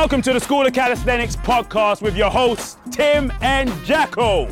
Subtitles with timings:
[0.00, 4.46] Welcome to the School of Calisthenics podcast with your hosts, Tim and Jacko.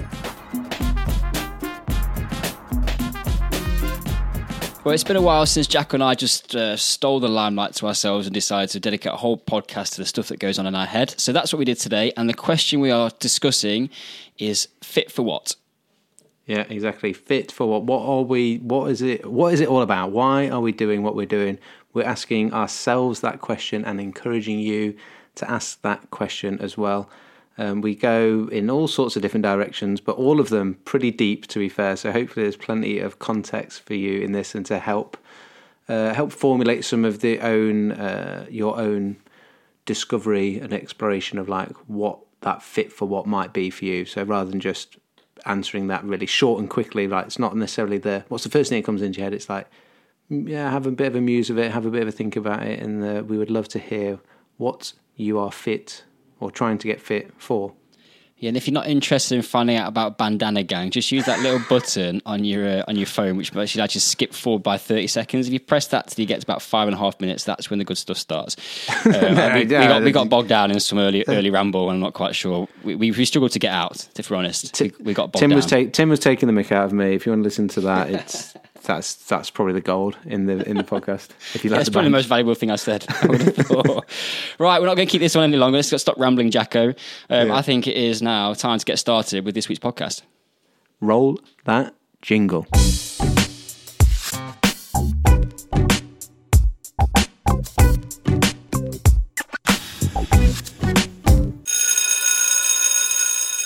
[4.85, 7.87] Well, it's been a while since Jack and I just uh, stole the limelight to
[7.87, 10.75] ourselves and decided to dedicate a whole podcast to the stuff that goes on in
[10.75, 11.19] our head.
[11.19, 12.13] So that's what we did today.
[12.19, 13.89] And the question we are discussing
[14.37, 15.57] is fit for what?
[16.45, 17.15] Yeah, exactly.
[17.15, 17.85] Fit for what?
[17.85, 18.59] What are we?
[18.59, 19.25] What is it?
[19.25, 20.11] What is it all about?
[20.11, 21.59] Why are we doing what we're doing?
[21.95, 24.95] We're asking ourselves that question and encouraging you
[25.39, 27.09] to ask that question as well.
[27.59, 31.49] Um, we go in all sorts of different directions, but all of them pretty deep,
[31.49, 31.97] to be fair.
[31.97, 35.17] So hopefully, there's plenty of context for you in this, and to help
[35.89, 39.17] uh, help formulate some of the own uh, your own
[39.87, 44.05] discovery and exploration of like what that fit for what might be for you.
[44.05, 44.97] So rather than just
[45.47, 48.81] answering that really short and quickly, like it's not necessarily the what's the first thing
[48.81, 49.35] that comes into your head.
[49.35, 49.67] It's like
[50.29, 52.37] yeah, have a bit of a muse of it, have a bit of a think
[52.37, 54.21] about it, and uh, we would love to hear
[54.59, 56.05] what you are fit
[56.41, 57.73] or trying to get fit for.
[58.41, 61.41] Yeah, and if you're not interested in finding out about Bandana Gang, just use that
[61.41, 65.09] little button on your uh, on your phone, which should actually skip forward by 30
[65.09, 65.49] seconds.
[65.49, 67.69] If you press that till you get to about five and a half minutes, that's
[67.69, 68.57] when the good stuff starts.
[69.09, 72.01] Um, we, we, got, we got bogged down in some early early ramble, and I'm
[72.01, 72.69] not quite sure.
[72.85, 74.81] We, we, we struggled to get out, if we're honest.
[74.81, 75.57] We, we got bogged Tim down.
[75.57, 77.15] was ta- Tim was taking the mick out of me.
[77.15, 80.69] If you want to listen to that, it's that's that's probably the gold in the
[80.69, 81.29] in the podcast.
[81.55, 83.05] If you like That's the probably the most valuable thing I said.
[83.09, 84.05] I would have thought.
[84.59, 85.77] right, we're not going to keep this one any longer.
[85.77, 86.89] Let's stop rambling, Jacko.
[87.31, 87.55] Um, Yeah.
[87.57, 90.23] I think it is now time to get started with this week's podcast.
[91.01, 92.67] roll that jingle.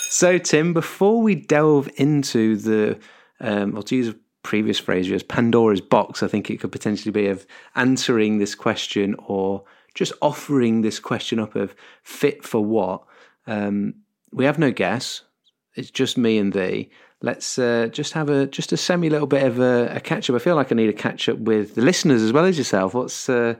[0.09, 2.97] So, Tim, before we delve into the,
[3.39, 7.11] um, or to use a previous phrase, as Pandora's box, I think it could potentially
[7.11, 9.63] be of answering this question or
[9.95, 13.03] just offering this question up of fit for what.
[13.47, 13.95] Um,
[14.31, 15.21] we have no guess.
[15.75, 16.89] It's just me and thee.
[17.21, 20.35] Let's uh, just have a just a semi little bit of a, a catch up.
[20.35, 22.93] I feel like I need a catch up with the listeners as well as yourself.
[22.93, 23.55] What's uh,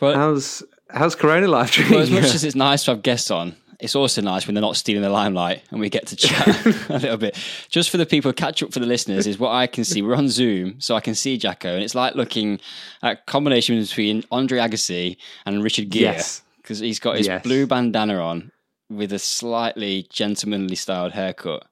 [0.00, 3.30] Well, how's how's Corona life treating well, as much as it's nice to have guests
[3.30, 6.66] on, it's also nice when they're not stealing the limelight and we get to chat
[6.90, 7.38] a little bit.
[7.68, 10.02] Just for the people, catch up for the listeners is what I can see.
[10.02, 12.60] We're on Zoom, so I can see Jacko, and it's like looking
[13.02, 16.42] at a combination between Andre Agassi and Richard Gere Yes.
[16.56, 17.42] because he's got his Yes.
[17.42, 18.50] blue bandana on
[18.90, 21.64] with a slightly gentlemanly styled haircut.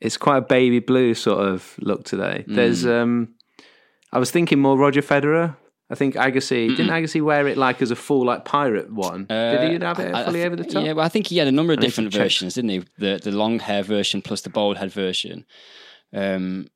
[0.00, 2.44] it's quite a baby blue sort of look today.
[2.46, 3.34] There's um
[4.12, 5.56] I was thinking more Roger Federer.
[5.90, 9.24] I think Agassi didn't Agassi wear it like as a full like pirate one.
[9.24, 10.84] Did he have it Uh, I- I fully thi- over the top?
[10.84, 12.22] Yeah, well, I think he had a number of different check.
[12.22, 12.84] versions, didn't he?
[12.98, 15.44] The the long hair version plus the bald head version.
[16.12, 16.68] Um,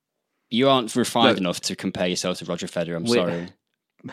[0.50, 1.38] you aren't refined Look.
[1.38, 2.96] enough to compare yourself to Roger Federer.
[2.96, 3.48] I'm sorry.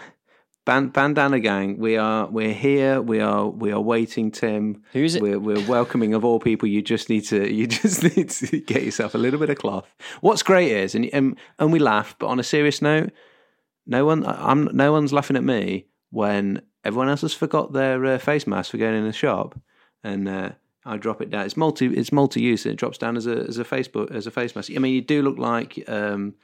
[0.64, 3.02] Ban- Bandana Gang, we are we're here.
[3.02, 4.84] We are we are waiting, Tim.
[4.94, 5.22] Who's it?
[5.24, 6.68] We're we're welcoming of all people.
[6.68, 9.88] You just need to you just need to get yourself a little bit of cloth.
[10.22, 13.10] What's great is and and, and we laugh, but on a serious note,
[13.86, 18.18] no one I'm no one's laughing at me when everyone else has forgot their uh,
[18.18, 19.60] face mask for going in the shop,
[20.04, 20.50] and uh,
[20.86, 21.46] I drop it down.
[21.46, 22.66] It's multi it's multi use.
[22.66, 24.72] and It drops down as a as a Facebook as a face mask.
[24.76, 26.36] I mean, you do look like um,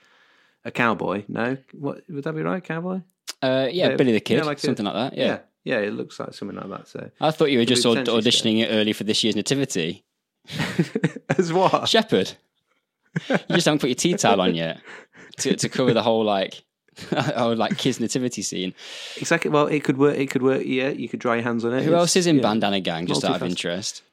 [0.65, 1.23] a cowboy.
[1.27, 2.63] No, what would that be right?
[2.63, 3.01] Cowboy.
[3.41, 5.17] Uh, yeah, Billy the Kid, yeah, like a- something like that.
[5.17, 5.25] Yeah.
[5.25, 6.87] yeah, yeah, it looks like something like that.
[6.87, 10.03] So I thought you were just aud- auditioning it early for this year's nativity.
[11.37, 11.87] as what?
[11.87, 12.31] Shepherd.
[13.29, 14.79] you just haven't put your tea towel on yet
[15.39, 16.63] to, to cover the whole like,
[17.35, 18.73] oh, like kids nativity scene.
[19.17, 19.51] Exactly.
[19.51, 20.17] Well, it could work.
[20.17, 20.63] It could work.
[20.65, 21.83] Yeah, you could dry your hands on it.
[21.83, 22.41] Who It's- else is in yeah.
[22.41, 23.05] Bandana Gang?
[23.05, 24.03] Just out of interest.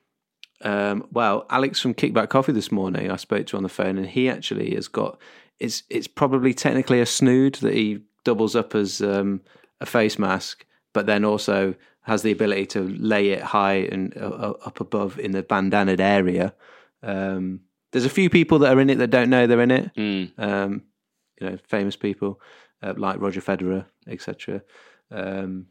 [0.62, 4.06] Um, well, Alex from Kickback Coffee this morning, I spoke to on the phone, and
[4.06, 5.18] he actually has got.
[5.60, 9.40] It's it's probably technically a snood that he doubles up as um,
[9.80, 14.26] a face mask, but then also has the ability to lay it high and uh,
[14.26, 16.54] uh, up above in the bandanaed area.
[17.02, 17.60] Um,
[17.92, 19.94] there's a few people that are in it that don't know they're in it.
[19.94, 20.38] Mm.
[20.38, 20.82] um,
[21.40, 22.40] you know, famous people
[22.84, 24.62] uh, like Roger Federer, etc.
[25.10, 25.66] Um,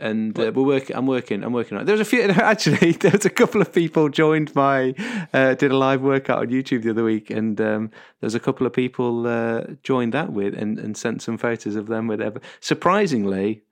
[0.00, 0.96] and uh, we're working.
[0.96, 1.44] I'm working.
[1.44, 1.82] I'm working on.
[1.82, 1.86] it.
[1.86, 2.22] There was a few.
[2.28, 4.94] Actually, there was a couple of people joined my.
[5.32, 7.90] Uh, did a live workout on YouTube the other week, and um,
[8.20, 11.76] there was a couple of people uh, joined that with and, and sent some photos
[11.76, 12.08] of them.
[12.08, 12.40] Whatever.
[12.60, 13.62] Surprisingly,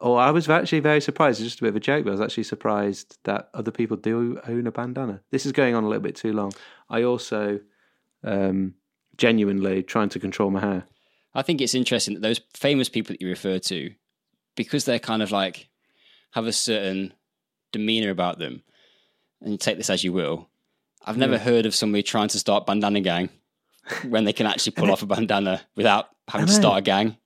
[0.00, 1.40] or I was actually very surprised.
[1.40, 3.96] It's just a bit of a joke, but I was actually surprised that other people
[3.96, 5.22] do own a bandana.
[5.30, 6.52] This is going on a little bit too long.
[6.90, 7.60] I also
[8.22, 8.74] um,
[9.16, 10.84] genuinely trying to control my hair.
[11.34, 13.92] I think it's interesting that those famous people that you refer to,
[14.56, 15.68] because they're kind of like
[16.32, 17.12] have a certain
[17.72, 18.62] demeanor about them,
[19.40, 20.48] and you take this as you will.
[21.04, 21.44] I've never hmm.
[21.44, 23.28] heard of somebody trying to start bandana gang
[24.08, 27.16] when they can actually pull off a bandana without having to start a gang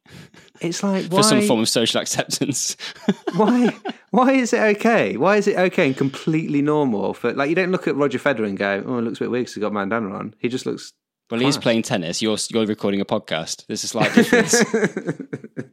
[0.61, 2.77] It's like for some form of social acceptance.
[3.35, 3.77] why
[4.11, 5.17] why is it okay?
[5.17, 8.47] Why is it okay and completely normal for like you don't look at Roger Federer
[8.47, 10.35] and go, oh, it looks a bit weird because he's got bandana on.
[10.39, 10.93] He just looks.
[11.31, 12.21] Well, he's playing tennis.
[12.23, 13.67] You're you're recording a podcast.
[13.67, 14.63] There's a slight difference.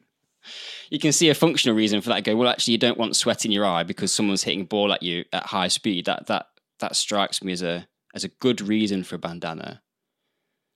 [0.90, 2.24] you can see a functional reason for that.
[2.24, 2.50] Go well.
[2.50, 5.26] Actually, you don't want sweat in your eye because someone's hitting a ball at you
[5.34, 6.06] at high speed.
[6.06, 6.48] That that
[6.80, 9.82] that strikes me as a as a good reason for a bandana.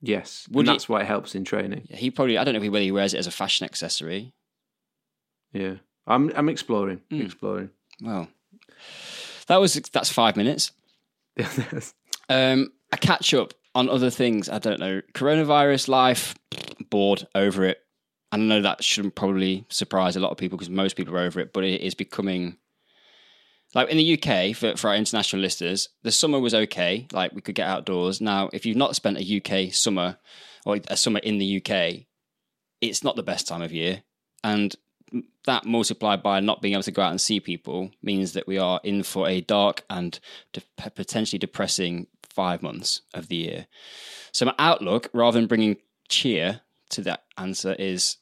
[0.02, 1.86] Yes, Would and that's why it helps in training.
[1.90, 4.32] He probably I don't know whether he wears it as a fashion accessory.
[5.52, 5.74] Yeah,
[6.06, 7.20] I'm I'm exploring, Hmm.
[7.22, 7.70] exploring.
[8.00, 8.28] Well,
[9.46, 10.72] that was that's five minutes.
[12.28, 14.48] Um, a catch up on other things.
[14.48, 15.02] I don't know.
[15.14, 16.34] Coronavirus life,
[16.90, 17.78] bored over it.
[18.32, 21.40] I know that shouldn't probably surprise a lot of people because most people are over
[21.40, 22.56] it, but it is becoming
[23.74, 27.06] like in the UK for, for our international listeners, the summer was okay.
[27.12, 28.20] Like we could get outdoors.
[28.20, 30.18] Now, if you've not spent a UK summer
[30.66, 32.06] or a summer in the UK,
[32.80, 34.02] it's not the best time of year.
[34.42, 34.74] And
[35.44, 38.58] that multiplied by not being able to go out and see people means that we
[38.58, 40.20] are in for a dark and
[40.52, 43.66] de- potentially depressing five months of the year.
[44.32, 45.76] So my outlook, rather than bringing
[46.08, 46.60] cheer
[46.90, 48.16] to that answer, is,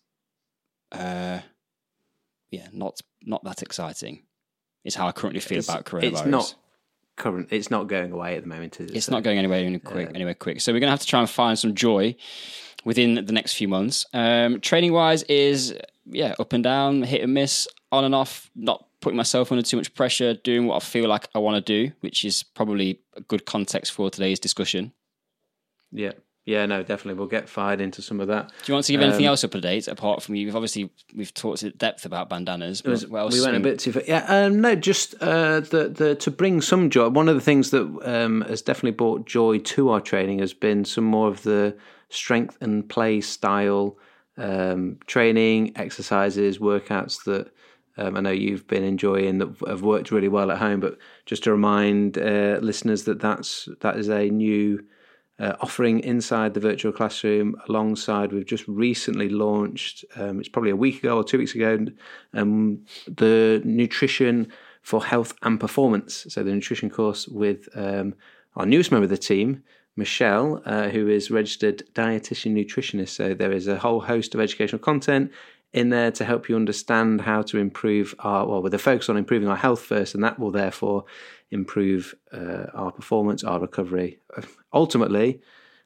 [0.92, 1.40] uh,
[2.50, 4.22] yeah, not not that exciting.
[4.84, 6.12] Is how I currently feel It's- about coronavirus.
[6.12, 6.54] It's not
[7.16, 7.48] current.
[7.50, 8.80] It's not going away at the moment.
[8.80, 8.96] Is it?
[8.96, 10.60] It's So- not going anywhere any quick, anywhere quick.
[10.60, 12.14] So we're going to have to try and find some joy
[12.84, 14.06] within the next few months.
[14.14, 15.74] Um, training wise is
[16.10, 18.50] yeah up and down, hit and miss, on and off.
[18.54, 21.72] Not putting myself under too much pressure, doing what I feel like I want to
[21.88, 24.92] do, which is probably a good context for today's discussion.
[25.92, 26.12] Yeah,
[26.44, 27.14] yeah, no, definitely.
[27.14, 28.48] We'll get fired into some of that.
[28.48, 30.46] Do you want to give anything Um, else up to date apart from you?
[30.46, 32.82] We've obviously we've talked at depth about bandanas.
[32.84, 34.02] Was- we went a bit too far.
[34.06, 37.08] Yeah, um, no, just uh, the the to bring some joy.
[37.08, 40.84] One of the things that um, has definitely brought joy to our training has been
[40.84, 41.76] some more of the
[42.10, 43.96] strength and play style
[44.38, 47.52] um, training exercises, workouts that.
[48.00, 51.42] Um, I know you've been enjoying that have worked really well at home, but just
[51.42, 54.84] to remind uh, listeners that that's that is a new
[55.40, 60.76] uh, offering inside the virtual classroom alongside we've just recently launched um, it's probably a
[60.76, 61.86] week ago or two weeks ago
[62.34, 64.50] um, the nutrition
[64.82, 68.14] for health and performance so the nutrition course with um,
[68.56, 69.62] our newest member of the team
[69.98, 73.10] michelle uh, who is registered dietitian nutritionist.
[73.10, 75.32] So there is a whole host of educational content
[75.72, 79.16] in there to help you understand how to improve our well with a focus on
[79.16, 81.04] improving our health first and that will therefore
[81.50, 84.20] improve uh, our performance our recovery.
[84.72, 85.40] Ultimately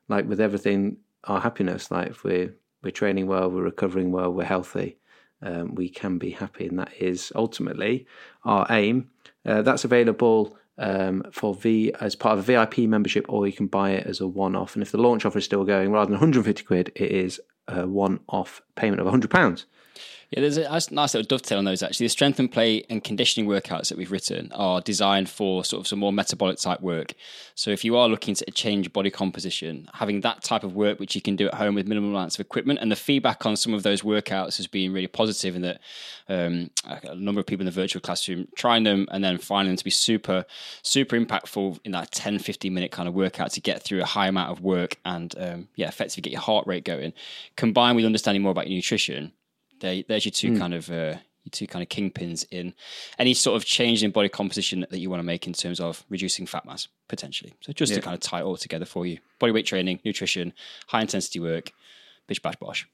[0.09, 4.45] like with everything our happiness like if we're we're training well we're recovering well we're
[4.45, 4.99] healthy
[5.43, 6.67] um, we can be happy.
[6.67, 8.07] And that is ultimately
[8.45, 9.11] our aim.
[9.45, 13.67] Uh, that's available um, for V as part of a VIP membership, or you can
[13.67, 14.75] buy it as a one-off.
[14.75, 17.87] And if the launch offer is still going, rather than 150 quid, it is a
[17.87, 19.67] one-off payment of 100 pounds.
[20.33, 22.07] Yeah, there's a nice little dovetail on those actually.
[22.07, 25.87] The strength and play and conditioning workouts that we've written are designed for sort of
[25.87, 27.13] some more metabolic type work.
[27.55, 31.15] So if you are looking to change body composition, having that type of work which
[31.15, 33.75] you can do at home with minimal amounts of equipment, and the feedback on some
[33.75, 35.81] of those workouts has been really positive in that
[36.31, 39.77] um, a number of people in the virtual classroom trying them and then finding them
[39.77, 40.47] to be super,
[40.81, 44.29] super impactful in that 10, 15 minute kind of workout to get through a high
[44.29, 47.13] amount of work and um, yeah, effectively get your heart rate going,
[47.57, 49.31] combined with understanding more about your nutrition
[49.83, 52.73] there, there's your two kind of uh, your two kind of kingpins in
[53.19, 56.05] any sort of change in body composition that you want to make in terms of
[56.09, 57.53] reducing fat mass potentially.
[57.61, 60.53] So just to kind of tie it all together for you: body weight training, nutrition,
[60.87, 61.73] high intensity work,
[62.27, 62.89] bish bash bosh.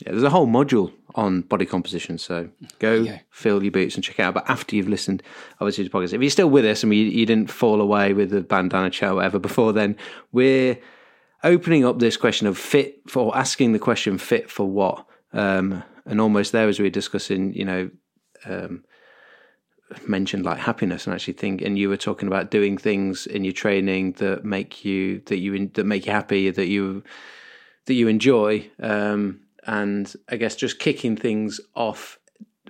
[0.00, 2.16] Yeah, there's a whole module on body composition.
[2.16, 3.18] So go Yeah.
[3.30, 4.32] fill your boots and check it out.
[4.34, 5.22] But after you've listened,
[5.60, 8.12] obviously, to the podcast, if you're still with us and you, you didn't fall away
[8.14, 9.96] with the bandana chat or whatever before then,
[10.32, 10.78] we're
[11.44, 15.06] opening up this question of fit for asking the question fit for what.
[15.32, 17.90] Um, and almost there as we were discussing, you know,
[18.44, 18.84] um,
[20.06, 23.52] mentioned like happiness and actually think, and you were talking about doing things in your
[23.52, 27.02] training that make you that you that make you happy, that you
[27.86, 32.18] that you enjoy, um, and I guess just kicking things off,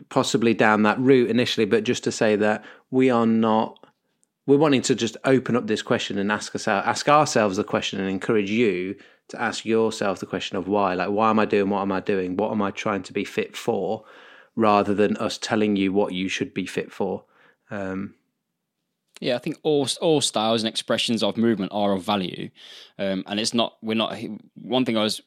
[0.08, 3.79] possibly down that route initially, but just to say that we are not.
[4.50, 8.00] We're wanting to just open up this question and ask us ask ourselves the question
[8.00, 8.96] and encourage you
[9.28, 10.94] to ask yourself the question of why.
[10.94, 12.36] Like, why am I doing what am I doing?
[12.36, 14.02] What am I trying to be fit for?
[14.56, 17.26] Rather than us telling you what you should be fit for.
[17.70, 18.14] Um,
[19.20, 22.50] Yeah, I think all all styles and expressions of movement are of value,
[22.98, 23.76] um, and it's not.
[23.82, 24.18] We're not.
[24.54, 25.22] One thing I was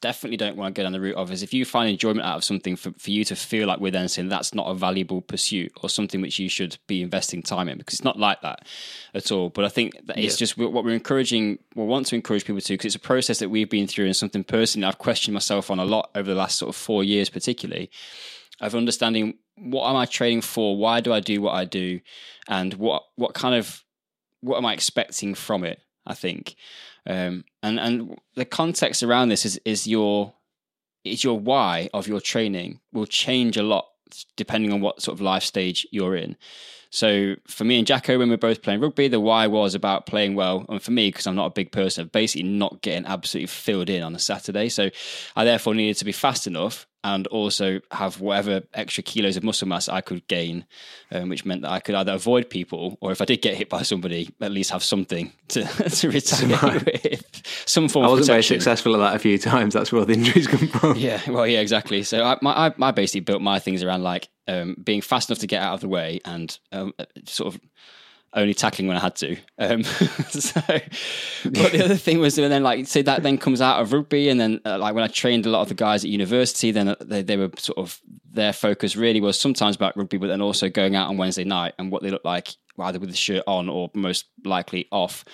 [0.00, 2.36] definitely don't want to go down the route of is if you find enjoyment out
[2.36, 5.20] of something for, for you to feel like we're then saying that's not a valuable
[5.20, 8.66] pursuit or something which you should be investing time in because it's not like that
[9.14, 9.48] at all.
[9.48, 12.74] But I think that it's just what we're encouraging, we want to encourage people to
[12.74, 15.78] because it's a process that we've been through and something personally I've questioned myself on
[15.78, 17.90] a lot over the last sort of four years, particularly
[18.60, 22.00] of understanding what am I training for, why do I do what I do,
[22.48, 23.84] and what what kind of
[24.40, 25.80] what am I expecting from it?
[26.06, 26.56] I think,
[27.06, 30.34] um, and and the context around this is is your
[31.04, 33.86] is your why of your training will change a lot
[34.36, 36.36] depending on what sort of life stage you're in.
[36.90, 40.06] So for me and Jacko, when we are both playing rugby, the why was about
[40.06, 43.48] playing well, and for me, because I'm not a big person, basically not getting absolutely
[43.48, 44.70] filled in on a Saturday.
[44.70, 44.90] So
[45.36, 49.68] I therefore needed to be fast enough and also have whatever extra kilos of muscle
[49.68, 50.66] mass I could gain,
[51.12, 53.68] um, which meant that I could either avoid people or if I did get hit
[53.68, 58.42] by somebody, at least have something to, to retaliate with, some form I wasn't very
[58.42, 59.74] successful at that a few times.
[59.74, 60.96] That's where all the injuries come from.
[60.96, 62.02] Yeah, well, yeah, exactly.
[62.02, 65.38] So I, my, I, I basically built my things around like um, being fast enough
[65.40, 66.94] to get out of the way and um,
[67.26, 67.60] sort of
[68.34, 69.36] only tackling when I had to.
[69.58, 69.82] Um,
[70.28, 73.92] so, but the other thing was, and then like, so that then comes out of
[73.92, 76.70] rugby, and then uh, like when I trained a lot of the guys at university,
[76.70, 80.42] then they, they were sort of their focus really was sometimes about rugby, but then
[80.42, 83.42] also going out on Wednesday night and what they look like, either with the shirt
[83.46, 85.24] on or most likely off.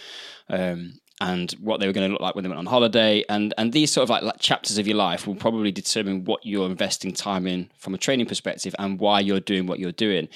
[0.48, 3.54] Um, and what they were going to look like when they went on holiday, and
[3.56, 6.66] and these sort of like, like chapters of your life will probably determine what you're
[6.68, 10.28] investing time in from a training perspective and why you're doing what you're doing.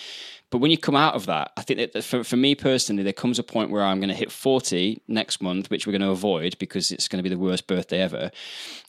[0.51, 3.13] But when you come out of that, I think that for, for me personally, there
[3.13, 6.11] comes a point where I'm going to hit 40 next month, which we're going to
[6.11, 8.31] avoid because it's going to be the worst birthday ever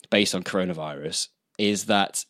[0.10, 1.28] based on coronavirus.
[1.58, 2.24] Is that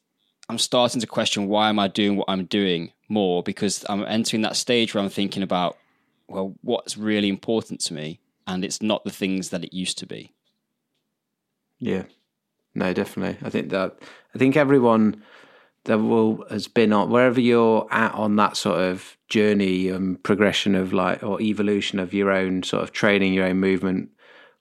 [0.49, 4.41] I'm starting to question why am I doing what I'm doing more because I'm entering
[4.41, 5.77] that stage where I'm thinking about,
[6.27, 8.19] well, what's really important to me?
[8.47, 10.33] And it's not the things that it used to be.
[11.77, 12.03] Yeah,
[12.73, 13.37] no, definitely.
[13.45, 13.99] I think that
[14.33, 15.23] I think everyone
[15.89, 20.75] that will has been on wherever you're at on that sort of journey and progression
[20.75, 24.11] of like or evolution of your own sort of training, your own movement.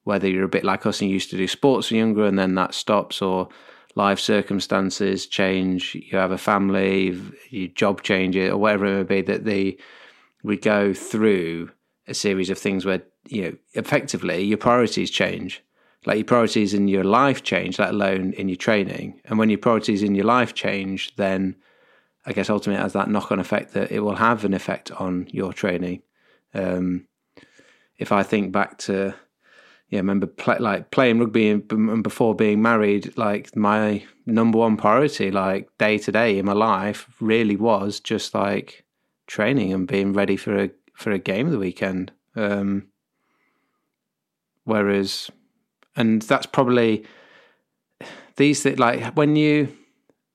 [0.04, 2.54] Whether you're a bit like us and used to do sports when younger, and then
[2.54, 3.50] that stops, or
[3.94, 7.14] life circumstances change, you have a family,
[7.50, 9.78] your job changes, or whatever it may be, that the
[10.42, 11.70] we go through
[12.06, 15.62] a series of things where you know effectively your priorities change
[16.08, 19.58] like your priorities in your life change let alone in your training and when your
[19.58, 21.54] priorities in your life change then
[22.26, 25.52] i guess ultimately has that knock-on effect that it will have an effect on your
[25.52, 26.02] training
[26.54, 27.06] um,
[27.98, 29.14] if i think back to
[29.90, 33.16] yeah, I remember play, like playing rugby and, before being married.
[33.16, 38.34] Like my number one priority, like day to day in my life, really was just
[38.34, 38.84] like
[39.26, 42.12] training and being ready for a for a game of the weekend.
[42.36, 42.88] Um,
[44.64, 45.30] whereas,
[45.98, 47.04] and that's probably
[48.36, 49.76] these that like when you,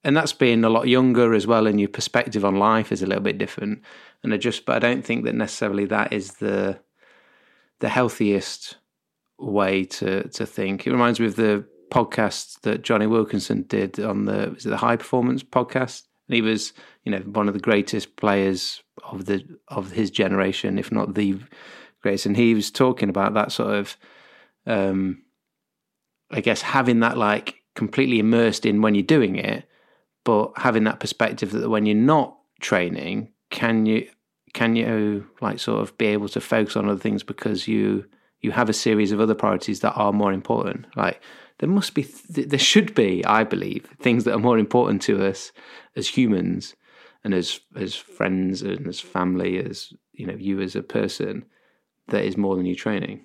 [0.04, 3.08] and that's being a lot younger as well, and your perspective on life is a
[3.08, 3.82] little bit different.
[4.22, 6.80] And I just, but I don't think that necessarily that is the
[7.80, 8.78] the healthiest
[9.40, 10.86] way to to think.
[10.86, 14.78] It reminds me of the podcast that Jonny Wilkinson did on the was it the
[14.78, 19.44] High Performance podcast, and he was you know one of the greatest players of the
[19.70, 21.40] of his generation, if not the
[22.02, 22.26] greatest.
[22.26, 23.98] And he was talking about that sort of,
[24.68, 25.23] um,
[26.34, 29.66] I guess, having that like completely immersed in when you're doing it,
[30.24, 34.10] but having that perspective that when you're not training, can you
[34.54, 38.06] can you like sort of be able to focus on other things because you
[38.42, 40.86] you have a series of other priorities that are more important.
[40.96, 41.22] Like
[41.60, 45.54] there must be, there should be, I believe, things that are more important to us
[45.96, 46.76] as humans
[47.24, 51.46] and as as friends and as family, as you know, you as a person.
[52.10, 53.24] That is more than your training.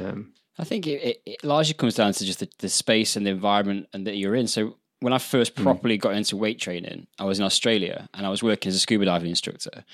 [0.00, 3.32] Um, I think it, it, largely comes down to just the, the space and the
[3.32, 4.46] environment and that you're in.
[4.46, 8.28] So when I first properly got into weight training, I was in Australia and I
[8.28, 9.84] was working as a scuba diving instructor,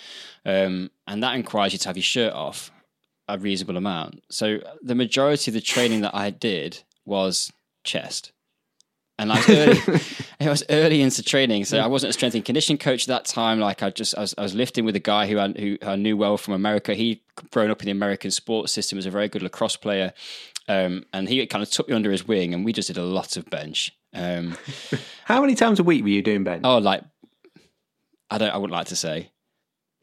[0.44, 2.70] um, and that requires you to have your shirt off
[3.28, 4.22] a reasonable amount.
[4.30, 7.50] So the majority of the training that I did was
[7.82, 8.32] chest.
[9.18, 9.80] And I was early,
[10.40, 13.24] I was early into training, so I wasn't a strength and conditioning coach at that
[13.24, 13.58] time.
[13.58, 15.96] Like I just, I was, I was lifting with a guy who I, who I
[15.96, 16.94] knew well from America.
[16.94, 17.20] He'd
[17.50, 20.12] grown up in the American sports system, was a very good lacrosse player,
[20.68, 23.02] um, and he kind of took me under his wing, and we just did a
[23.04, 23.92] lot of bench.
[24.14, 24.56] Um,
[25.24, 26.62] how many times a week were you doing bench?
[26.64, 27.02] oh, like
[28.30, 29.30] I don't, I wouldn't like to say.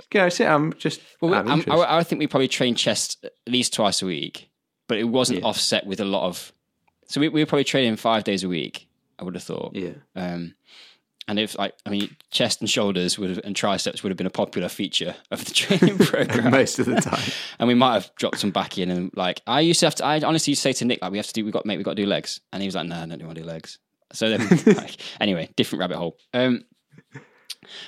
[0.10, 0.48] Go sit.
[0.48, 1.00] I'm just.
[1.22, 4.50] Well, I'm- I, I think we probably trained chest at least twice a week,
[4.88, 5.46] but it wasn't Yeah.
[5.46, 6.52] offset with a lot of.
[7.08, 8.88] So we, we were probably training five days a week.
[9.20, 9.76] I would have thought.
[9.76, 9.94] yeah.
[10.16, 10.56] Um,
[11.28, 14.28] and if like, I mean, chest and shoulders would have, and triceps would have been
[14.28, 16.52] a popular feature of the training program.
[16.52, 17.32] Most of the time.
[17.60, 18.92] and we might have dropped some back in.
[18.92, 20.06] And like, I used to have to.
[20.06, 21.44] I honestly used to say to Nick, like, we have to do.
[21.44, 21.78] We got mate.
[21.78, 22.42] We got to do legs.
[22.54, 23.80] And he was like, No, I don't want to do legs.
[24.14, 26.18] So then, like, anyway, different rabbit hole.
[26.34, 26.64] Um,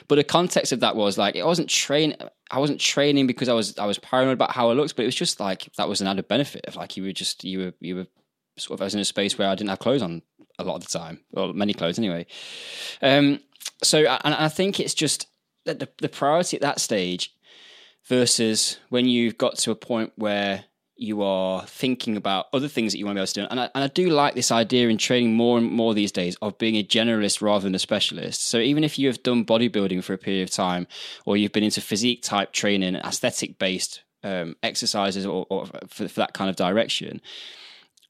[0.07, 2.15] but the context of that was like it wasn't train.
[2.49, 5.07] I wasn't training because I was I was paranoid about how I looked, but it
[5.07, 7.73] was just like that was an added benefit of like you were just you were
[7.79, 8.07] you were
[8.57, 10.21] sort of I was in a space where I didn't have clothes on
[10.59, 12.25] a lot of the time, or many clothes anyway.
[13.01, 13.39] Um,
[13.83, 15.27] so and I think it's just
[15.65, 17.33] that the, the priority at that stage
[18.07, 20.65] versus when you've got to a point where
[20.99, 23.47] you are thinking about other things that you want to be able to do.
[23.51, 26.35] And I, and I do like this idea in training more and more these days
[26.41, 28.47] of being a generalist rather than a specialist.
[28.47, 30.87] So even if you have done bodybuilding for a period of time,
[31.25, 36.19] or you've been into physique type training, aesthetic based um, exercises, or, or for, for
[36.19, 37.21] that kind of direction,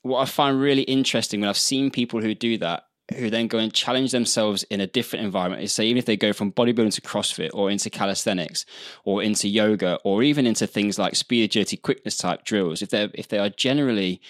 [0.07, 2.83] what I find really interesting when I've seen people who do that
[3.15, 5.63] who then go and challenge themselves in a different environment.
[5.63, 8.65] Is say even if they go from bodybuilding to CrossFit or into calisthenics
[9.05, 13.09] or into yoga or even into things like speed agility quickness type drills if they
[13.13, 14.21] if they are generally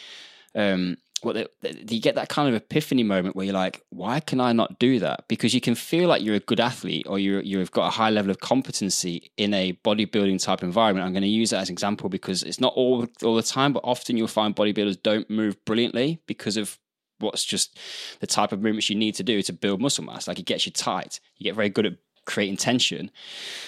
[0.56, 4.40] um what they, you get that kind of epiphany moment where you're like why can
[4.40, 7.40] I not do that because you can feel like you're a good athlete or you
[7.40, 11.30] you've got a high level of competency in a bodybuilding type environment I'm going to
[11.30, 14.28] use that as an example because it's not all all the time but often you'll
[14.28, 16.78] find bodybuilders don't move brilliantly because of
[17.20, 17.78] what's just
[18.20, 20.28] the type of movements you need to do to build muscle mass.
[20.28, 21.20] Like it gets you tight.
[21.38, 21.94] You get very good at
[22.26, 23.12] creating tension.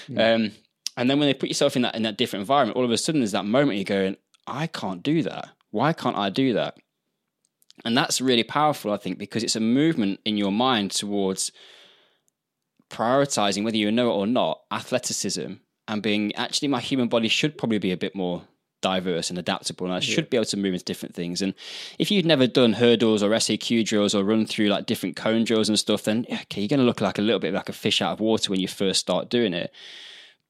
[0.08, 0.34] Yeah.
[0.34, 0.52] Um,
[0.98, 2.98] and then when they put yourself in that in that different environment, all of a
[2.98, 5.50] sudden there's that moment you're going, I can't do that.
[5.72, 6.78] Why can't I do that?
[7.86, 11.52] And that's really powerful, I think, because it's a movement in your mind towards
[12.90, 15.54] prioritizing, whether you know it or not, athleticism
[15.88, 18.44] and being actually my human body should probably be a bit more
[18.82, 20.30] diverse and adaptable and I should yeah.
[20.30, 21.42] be able to move into different things.
[21.42, 21.54] And
[21.98, 25.68] if you've never done hurdles or SAQ drills or run through like different cone drills
[25.68, 28.02] and stuff, then okay, you're going to look like a little bit like a fish
[28.02, 29.72] out of water when you first start doing it.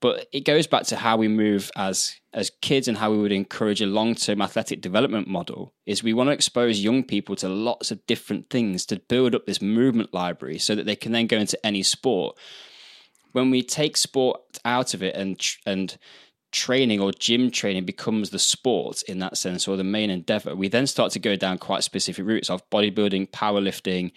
[0.01, 3.31] But it goes back to how we move as as kids and how we would
[3.31, 5.73] encourage a long term athletic development model.
[5.85, 9.45] Is we want to expose young people to lots of different things to build up
[9.45, 12.37] this movement library so that they can then go into any sport.
[13.31, 15.97] When we take sport out of it and and
[16.51, 20.55] training or gym training becomes the sport in that sense or the main endeavor.
[20.55, 24.11] We then start to go down quite specific routes of bodybuilding powerlifting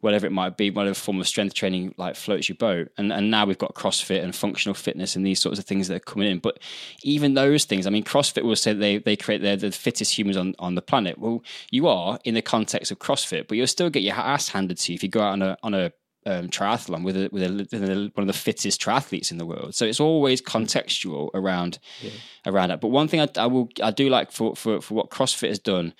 [0.00, 2.88] whatever it might be whatever form of strength training like floats your boat.
[2.98, 5.96] And and now we've got crossfit and functional fitness and these sorts of things that
[5.96, 6.38] are coming in.
[6.38, 6.58] But
[7.02, 10.36] even those things i mean crossfit will say they they create they're the fittest humans
[10.36, 11.18] on on the planet.
[11.18, 14.78] Well you are in the context of crossfit but you'll still get your ass handed
[14.78, 15.92] to you if you go out on a on a
[16.26, 19.46] um, triathlon with a, with, a, with a, one of the fittest triathletes in the
[19.46, 19.74] world.
[19.74, 22.10] So it's always contextual around yeah.
[22.46, 22.80] around that.
[22.80, 25.58] But one thing I, I, will I do like for, for for what CrossFit has
[25.58, 25.94] done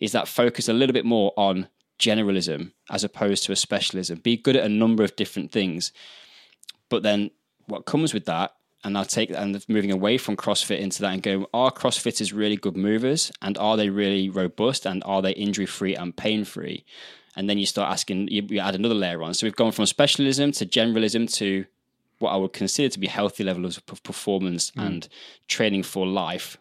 [0.00, 4.18] is that focus a little bit more on generalism as opposed to a specialism.
[4.18, 5.92] Be good at a number of different things,
[6.88, 7.30] but then
[7.66, 8.54] what comes with that.
[8.84, 12.54] And I'll take and moving away from CrossFit into that and go, are CrossFitters really
[12.54, 13.32] good movers?
[13.42, 14.86] And are they really robust?
[14.86, 16.84] And are they injury free and pain free?
[17.38, 19.32] And then you start asking, you, you add another layer on.
[19.32, 21.66] So we've gone from specialism to generalism to
[22.18, 24.84] what I would consider to be healthy levels of performance mm.
[24.84, 25.08] and
[25.46, 26.56] training for life.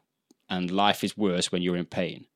[0.51, 2.27] And life is worse when you're in pain.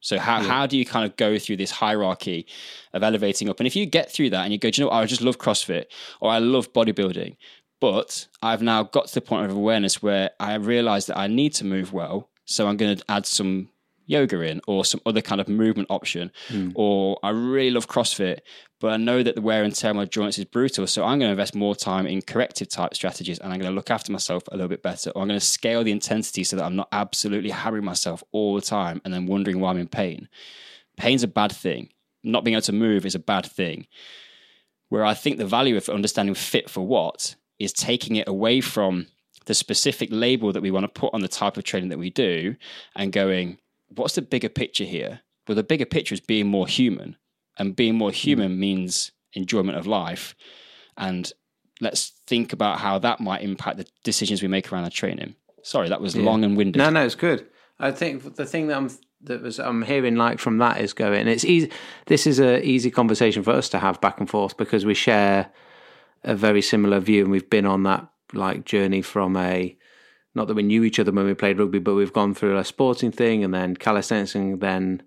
[0.00, 0.48] So how, yeah.
[0.48, 2.46] how do you kind of go through this hierarchy
[2.92, 3.58] of elevating up?
[3.58, 4.98] And if you get through that and you go, do you know what?
[4.98, 5.86] I just love CrossFit
[6.20, 7.36] or I love bodybuilding,
[7.80, 11.54] but I've now got to the point of awareness where I realize that I need
[11.54, 12.28] to move well.
[12.44, 13.70] So I'm going to add some
[14.08, 16.32] yoga in or some other kind of movement option.
[16.48, 16.72] Mm.
[16.74, 18.40] Or I really love CrossFit,
[18.80, 20.86] but I know that the wear and tear on my joints is brutal.
[20.86, 23.74] So I'm going to invest more time in corrective type strategies and I'm going to
[23.74, 25.10] look after myself a little bit better.
[25.10, 28.54] Or I'm going to scale the intensity so that I'm not absolutely hammering myself all
[28.54, 30.28] the time and then wondering why I'm in pain.
[30.96, 31.90] Pain's a bad thing.
[32.24, 33.86] Not being able to move is a bad thing.
[34.88, 39.06] Where I think the value of understanding fit for what is taking it away from
[39.46, 42.10] the specific label that we want to put on the type of training that we
[42.10, 42.54] do
[42.94, 43.58] and going,
[43.94, 45.20] what's the bigger picture here?
[45.46, 47.16] Well, the bigger picture is being more human,
[47.58, 48.58] and being more human mm.
[48.58, 50.34] means enjoyment of life.
[50.96, 51.30] And
[51.80, 55.34] let's think about how that might impact the decisions we make around our training.
[55.62, 56.24] Sorry, that was yeah.
[56.24, 56.78] long and winded.
[56.78, 57.46] No, no, it's good.
[57.78, 58.90] I think the thing that I'm
[59.22, 61.28] that was I'm hearing like from that is going.
[61.28, 61.70] It's easy.
[62.06, 65.50] This is a easy conversation for us to have back and forth because we share
[66.24, 69.76] a very similar view, and we've been on that like journey from a
[70.34, 72.64] not that we knew each other when we played rugby, but we've gone through a
[72.64, 75.02] sporting thing and then calisthenics and then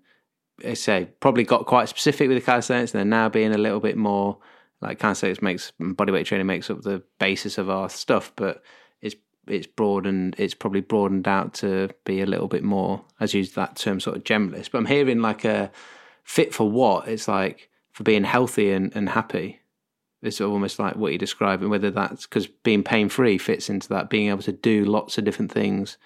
[0.64, 3.80] I say probably got quite specific with the calisthenics and then now being a little
[3.80, 4.38] bit more
[4.80, 8.62] like calisthenics makes bodyweight training makes up the basis of our stuff, but
[9.00, 9.14] it's
[9.46, 13.76] it's broadened it's probably broadened out to be a little bit more as use that
[13.76, 14.70] term sort of generalist.
[14.70, 15.70] But I'm hearing like a
[16.24, 17.08] fit for what?
[17.08, 19.61] It's like for being healthy and, and happy
[20.22, 24.08] it's almost like what you're describing, whether that's because being pain free fits into that,
[24.08, 25.98] being able to do lots of different things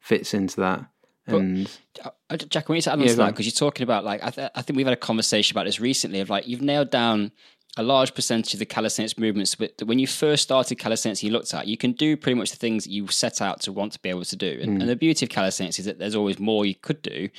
[0.00, 0.84] fits into that.
[1.26, 1.70] And
[2.04, 4.30] uh, Jack, when you add on Yeah, to that, because you're talking about like I,
[4.30, 7.32] th- I think we've had a conversation about this recently of like you've nailed down
[7.76, 11.52] a large percentage of the calisthenics movements but when you first started calisthenics you looked
[11.52, 13.98] at you can do pretty much the things that you set out to want to
[13.98, 14.60] be able to do.
[14.62, 17.30] And, and the beauty of calisthenics is that there's always more you could do.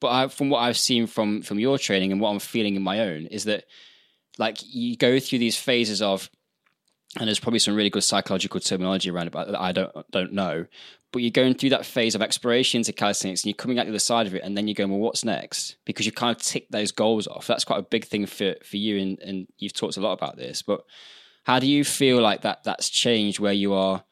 [0.00, 2.82] But I, from what i've seen from from your training and what i'm feeling in
[2.82, 3.66] my own is that
[4.38, 6.30] like you go through these phases of
[7.18, 10.66] and there's probably some really good psychological terminology around but that I don't don't know.
[11.12, 13.90] But you're going through that phase of exploration into calisthenics and you're coming out the
[13.90, 15.74] other side of it and then you're going, well, what's next?
[15.84, 17.48] Because you kind of tick those goals off.
[17.48, 20.36] That's quite a big thing for, for you and, and you've talked a lot about
[20.36, 20.62] this.
[20.62, 20.84] But
[21.42, 24.04] how do you feel like that that's changed where you are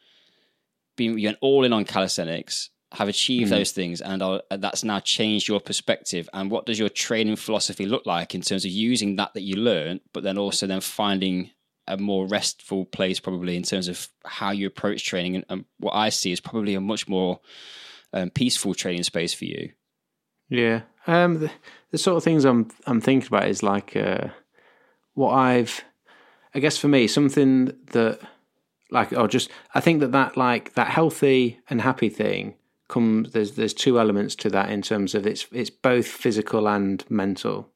[0.96, 5.46] being you're all in on calisthenics, have achieved those things and are, that's now changed
[5.46, 6.28] your perspective.
[6.32, 9.56] And what does your training philosophy look like in terms of using that that you
[9.56, 11.50] learned but then also then finding
[11.86, 15.36] a more restful place probably in terms of how you approach training?
[15.36, 17.40] And, and what i see is probably a much more
[18.14, 19.72] um, peaceful training space for you.
[20.48, 20.82] Yeah.
[21.06, 21.50] Um, the,
[21.90, 24.28] the sort of things I'm I'm thinking about is like uh,
[25.12, 25.84] what I've,
[26.54, 28.20] I guess for me, something that
[28.90, 32.54] like or just I think that that like that healthy and happy thing
[32.88, 33.32] comes.
[33.32, 37.70] There's there's two elements to that in terms of it's it's both physical and mental,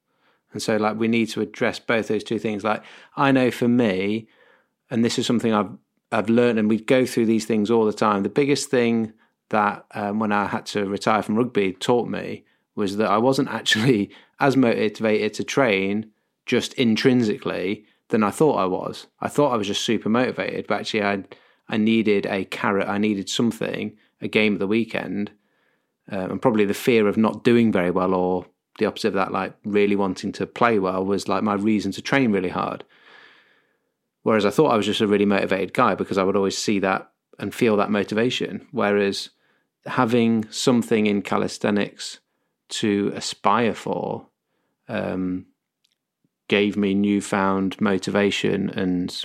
[0.53, 2.64] and so like we need to address both those two things.
[2.64, 2.83] Like
[3.16, 4.27] I know for me,
[4.90, 5.70] and this is something I've
[6.11, 8.22] I've learned, and we go through these things all the time.
[8.22, 9.12] The biggest thing
[9.51, 12.44] that um, when I had to retire from rugby taught me
[12.75, 16.11] was that I wasn't actually as motivated to train
[16.46, 19.07] just intrinsically than I thought I was.
[19.20, 21.25] I thought I was just super motivated, but actually I
[21.68, 22.88] I needed a carrot.
[22.88, 25.32] I needed something, a game of the weekend,
[26.11, 28.46] um, and probably the fear of not doing very well, or
[28.78, 32.02] the opposite of that, like really wanting to play well, was like my reason to
[32.02, 32.85] train really hard.
[34.22, 36.78] Whereas I thought I was just a really motivated guy because I would always see
[36.78, 38.66] that and feel that motivation.
[38.70, 39.30] Whereas
[39.87, 42.20] having something in calisthenics
[42.68, 44.28] to aspire for
[44.88, 45.46] um,
[46.48, 49.22] gave me newfound motivation and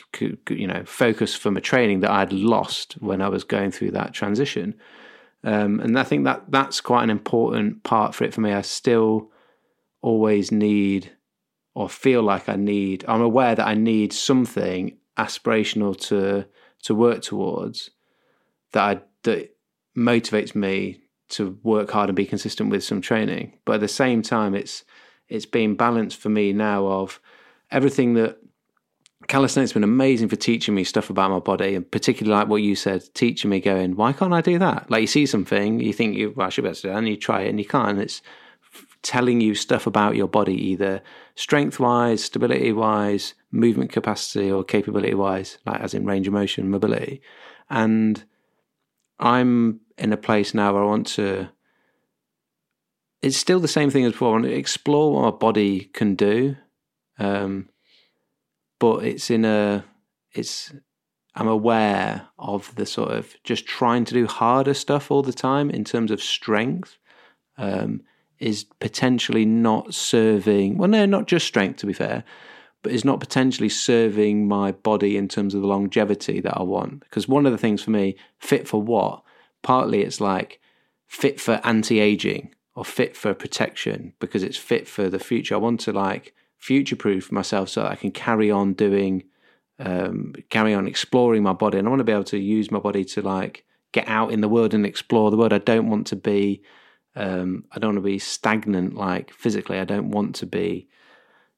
[0.50, 4.14] you know focus from a training that I'd lost when I was going through that
[4.14, 4.76] transition.
[5.44, 8.54] Um, and I think that that's quite an important part for it for me.
[8.54, 9.32] I still
[10.02, 11.12] always need
[11.74, 13.06] or feel like I need.
[13.08, 16.46] I'm aware that I need something aspirational to
[16.84, 17.90] to work towards
[18.72, 19.56] that I, that
[19.98, 23.58] motivates me to work hard and be consistent with some training.
[23.66, 24.84] But at the same time, it's
[25.30, 27.20] it's being balanced for me now of
[27.72, 28.38] everything that
[29.28, 32.62] calisthenics has been amazing for teaching me stuff about my body, and particularly like what
[32.62, 34.90] you said, teaching me going, why can't I do that?
[34.90, 36.98] Like you see something, you think you well, I should be able to do that,
[36.98, 37.90] and you try it and you can't.
[37.90, 38.22] And it's
[39.02, 41.02] telling you stuff about your body, either
[41.36, 46.70] strength wise, stability wise, movement capacity, or capability wise, like as in range of motion,
[46.70, 47.22] mobility.
[47.70, 48.24] And
[49.20, 51.50] I'm in a place now where I want to.
[53.22, 54.46] It's still the same thing as before.
[54.46, 56.56] Explore what my body can do,
[57.18, 57.70] um,
[58.80, 59.86] but it's in a.
[60.34, 60.74] It's.
[61.36, 65.70] I'm aware of the sort of just trying to do harder stuff all the time
[65.70, 66.98] in terms of strength.
[67.58, 68.04] Um,
[68.40, 70.78] is potentially not serving.
[70.78, 71.80] Well, no, not just strength.
[71.80, 72.24] To be fair,
[72.84, 77.00] but is not potentially serving my body in terms of the longevity that I want.
[77.02, 79.24] Because one of the things for me, fit for what?
[79.64, 80.60] Partly it's like
[81.08, 85.56] fit for anti aging or fit for protection because it's fit for the future.
[85.56, 89.24] I want to like future proof myself so I can carry on doing,
[89.80, 91.80] um, carry on exploring my body.
[91.80, 94.42] And I want to be able to use my body to like get out in
[94.42, 95.54] the world and explore the world.
[95.54, 96.62] I don't want to be,
[97.16, 99.80] um, I don't want to be stagnant like physically.
[99.80, 100.88] I don't want to be,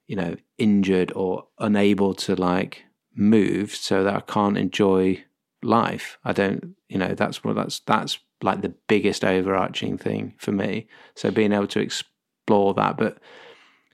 [0.08, 5.26] you know, injured or unable to like move so that I can't enjoy
[5.64, 6.18] life.
[6.24, 10.88] I don't, you know, that's what that's that's like the biggest overarching thing for me.
[11.16, 12.98] So being able to explore that.
[12.98, 13.18] But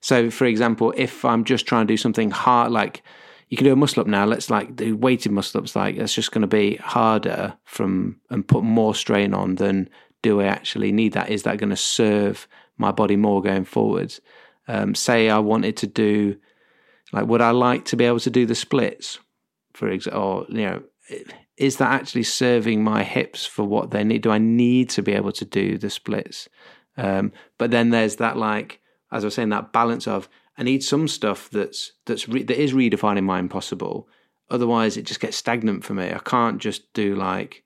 [0.01, 3.03] so for example, if I'm just trying to do something hard like
[3.49, 6.13] you can do a muscle up now, let's like do weighted muscle ups like that's
[6.13, 9.89] just gonna be harder from and put more strain on than
[10.21, 11.29] do I actually need that?
[11.29, 14.21] Is that gonna serve my body more going forwards?
[14.67, 16.38] Um, say I wanted to do,
[17.13, 19.19] like, would I like to be able to do the splits,
[19.73, 20.21] for example?
[20.21, 20.84] Or you know,
[21.58, 24.22] is that actually serving my hips for what they need?
[24.22, 26.50] Do I need to be able to do the splits?
[26.98, 30.84] Um, but then there's that, like, as I was saying, that balance of I need
[30.84, 34.08] some stuff that's that's re- that is redefining my impossible.
[34.50, 36.12] Otherwise, it just gets stagnant for me.
[36.12, 37.63] I can't just do like,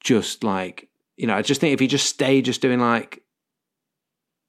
[0.00, 1.34] just like you know.
[1.34, 3.22] I just think if you just stay just doing like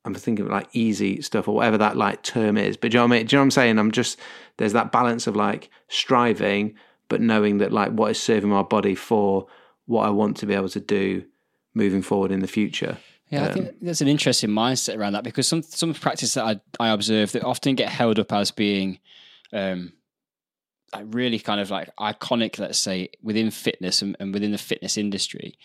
[0.05, 2.77] I'm thinking of like easy stuff or whatever that like term is.
[2.77, 3.25] But do you know what I mean?
[3.25, 3.79] Do you know what I'm saying?
[3.79, 4.19] I'm just
[4.57, 6.75] there's that balance of like striving,
[7.07, 9.47] but knowing that like what is serving my body for
[9.85, 11.23] what I want to be able to do
[11.73, 12.97] moving forward in the future.
[13.29, 16.59] Yeah, I think there's an interesting mindset around that because some some practices that I,
[16.79, 18.99] I observe that often get held up as being
[19.51, 19.93] um,
[20.93, 24.97] like really kind of like iconic, let's say, within fitness and, and within the fitness
[24.97, 25.57] industry.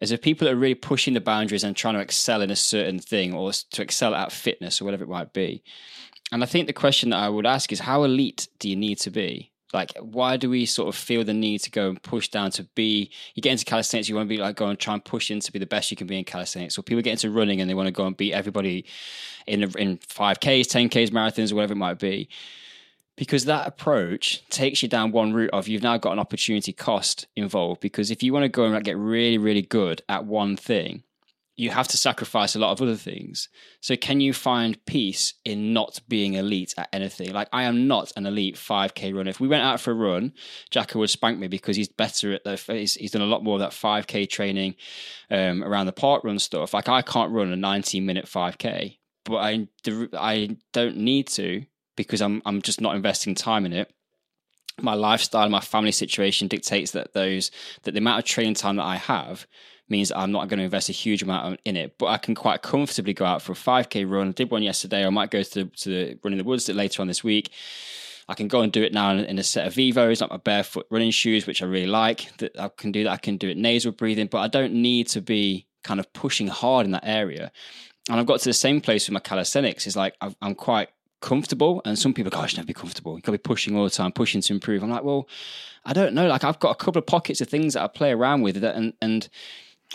[0.00, 3.00] Is if people are really pushing the boundaries and trying to excel in a certain
[3.00, 5.62] thing or to excel at fitness or whatever it might be.
[6.32, 8.98] And I think the question that I would ask is how elite do you need
[9.00, 9.52] to be?
[9.72, 12.64] Like, why do we sort of feel the need to go and push down to
[12.74, 13.10] be?
[13.34, 15.40] You get into calisthenics, you want to be like go and try and push in
[15.40, 16.78] to be the best you can be in calisthenics.
[16.78, 18.84] Or people get into running and they want to go and beat everybody
[19.46, 22.28] in in five Ks, ten Ks, marathons, whatever it might be.
[23.16, 27.26] Because that approach takes you down one route of you've now got an opportunity cost
[27.36, 27.80] involved.
[27.80, 31.02] Because if you want to go and get really, really good at one thing,
[31.60, 33.50] you have to sacrifice a lot of other things.
[33.82, 37.34] So, can you find peace in not being elite at anything?
[37.34, 39.28] Like, I am not an elite 5K runner.
[39.28, 40.32] If we went out for a run,
[40.70, 43.56] Jacko would spank me because he's better at the, he's, he's done a lot more
[43.56, 44.74] of that 5K training
[45.30, 46.72] um, around the park run stuff.
[46.72, 48.96] Like, I can't run a 19 minute 5K,
[49.26, 49.68] but I,
[50.14, 53.92] I don't need to because I'm, I'm just not investing time in it
[54.82, 57.50] my lifestyle, my family situation dictates that those
[57.82, 59.46] that the amount of training time that I have
[59.90, 62.62] means I'm not going to invest a huge amount in it, but I can quite
[62.62, 64.28] comfortably go out for a 5k run.
[64.28, 65.04] I did one yesterday.
[65.04, 67.50] I might go to, to the run in the woods later on this week.
[68.30, 70.86] I can go and do it now in a set of Vivos, like my barefoot
[70.88, 72.28] running shoes, which I really like.
[72.38, 73.10] That I can do that.
[73.10, 76.46] I can do it nasal breathing, but I don't need to be kind of pushing
[76.46, 77.50] hard in that area.
[78.08, 79.84] And I've got to the same place with my calisthenics.
[79.88, 83.14] Is like I'm quite comfortable, and some people go, oh, "I should never be comfortable.
[83.14, 85.28] You've got to be pushing all the time, pushing to improve." I'm like, well,
[85.84, 86.28] I don't know.
[86.28, 88.76] Like I've got a couple of pockets of things that I play around with, that,
[88.76, 89.28] and and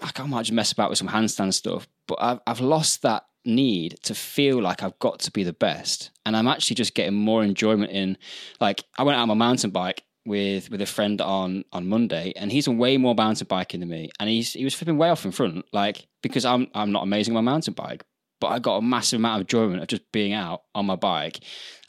[0.01, 3.25] like I might just mess about with some handstand stuff, but I've, I've lost that
[3.45, 6.11] need to feel like I've got to be the best.
[6.25, 8.17] And I'm actually just getting more enjoyment in,
[8.59, 12.33] like, I went out on my mountain bike with with a friend on on Monday,
[12.35, 15.09] and he's on way more mountain biking than me, and he's he was flipping way
[15.09, 18.03] off in front, like because I'm I'm not amazing on my mountain bike,
[18.41, 21.41] but I got a massive amount of enjoyment of just being out on my bike.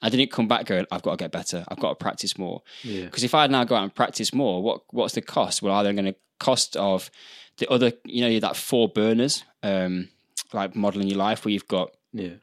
[0.03, 1.65] I didn't come back going, I've got to get better.
[1.69, 2.61] I've got to practice more.
[2.83, 3.27] Because yeah.
[3.27, 5.63] if I now go out and practice more, what what's the cost?
[5.63, 7.11] Well, are they going to cost of
[7.59, 10.09] the other, you know, that four burners, um,
[10.53, 12.35] like modeling your life, where you've got yeah.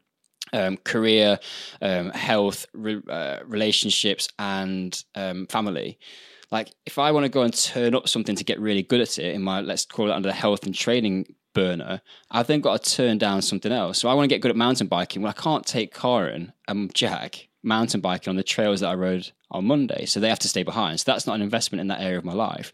[0.52, 1.40] Um, career,
[1.82, 5.98] um, health, re- uh, relationships, and um, family.
[6.52, 9.18] Like, if I want to go and turn up something to get really good at
[9.18, 12.84] it in my, let's call it under the health and training burner, I've then got
[12.84, 13.98] to turn down something else.
[13.98, 15.24] So I want to get good at mountain biking.
[15.24, 19.32] Well, I can't take Karen and Jack mountain biking on the trails that I rode
[19.50, 20.06] on Monday.
[20.06, 21.00] So they have to stay behind.
[21.00, 22.72] So that's not an investment in that area of my life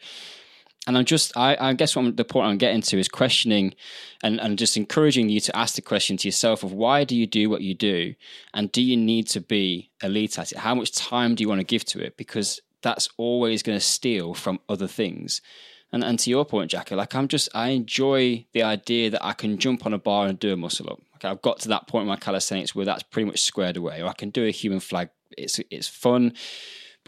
[0.90, 3.76] and I'm just, I, I guess what I'm, the point I'm getting to is questioning
[4.24, 7.28] and, and just encouraging you to ask the question to yourself of why do you
[7.28, 8.16] do what you do?
[8.56, 10.58] And do you need to be elite at it?
[10.58, 12.18] How much time do you want to give to it?
[12.18, 15.44] Because that's always going to steal from other things.
[15.92, 19.34] And, and to your point, Jackie, like I'm just, I enjoy the idea that I
[19.34, 21.00] can jump on a bar and do a muscle up.
[21.18, 24.02] Okay, I've got to that point in my calisthenics where that's pretty much squared away,
[24.02, 25.10] or I can do a human flag.
[25.38, 26.34] It's, it's fun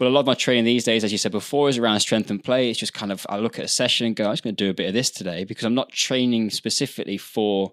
[0.02, 2.28] but a lot of my training these days, as you said before, is around strength
[2.28, 2.68] and play.
[2.68, 4.64] It's just kind of I look at a session and go, I'm just going to
[4.64, 7.70] do a bit of this today because I'm not training specifically for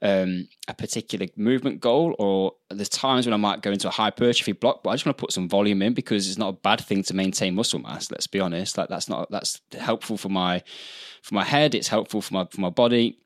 [0.00, 2.14] um, a particular movement goal.
[2.20, 5.18] Or there's times when I might go into a hypertrophy block, but I just want
[5.18, 8.08] to put some volume in because it's not a bad thing to maintain muscle mass.
[8.08, 8.78] Let's be honest.
[8.78, 10.62] Like that's not that's helpful for my
[11.22, 11.74] for my head.
[11.74, 13.18] It's helpful for my for my body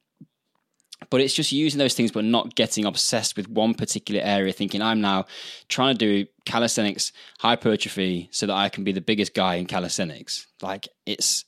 [1.10, 4.82] but it's just using those things but not getting obsessed with one particular area thinking
[4.82, 5.24] i'm now
[5.68, 10.46] trying to do calisthenics hypertrophy so that i can be the biggest guy in calisthenics
[10.62, 11.44] like it's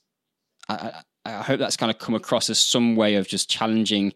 [0.69, 4.13] i, I hope that's kind of come across as some way of just challenging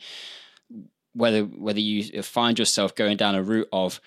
[1.13, 4.01] whether whether you find yourself going down a route of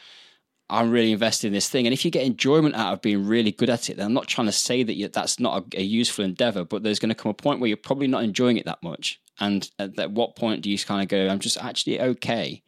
[0.70, 1.86] I'm really invested in this thing.
[1.86, 4.28] And if you get enjoyment out of being really good at it, then I'm not
[4.28, 7.14] trying to say that you, that's not a, a, useful endeavor, but there's going to
[7.14, 9.18] come a point where you're probably not enjoying it that much.
[9.40, 12.62] And at, at what point do you kind of go, I'm just actually okay?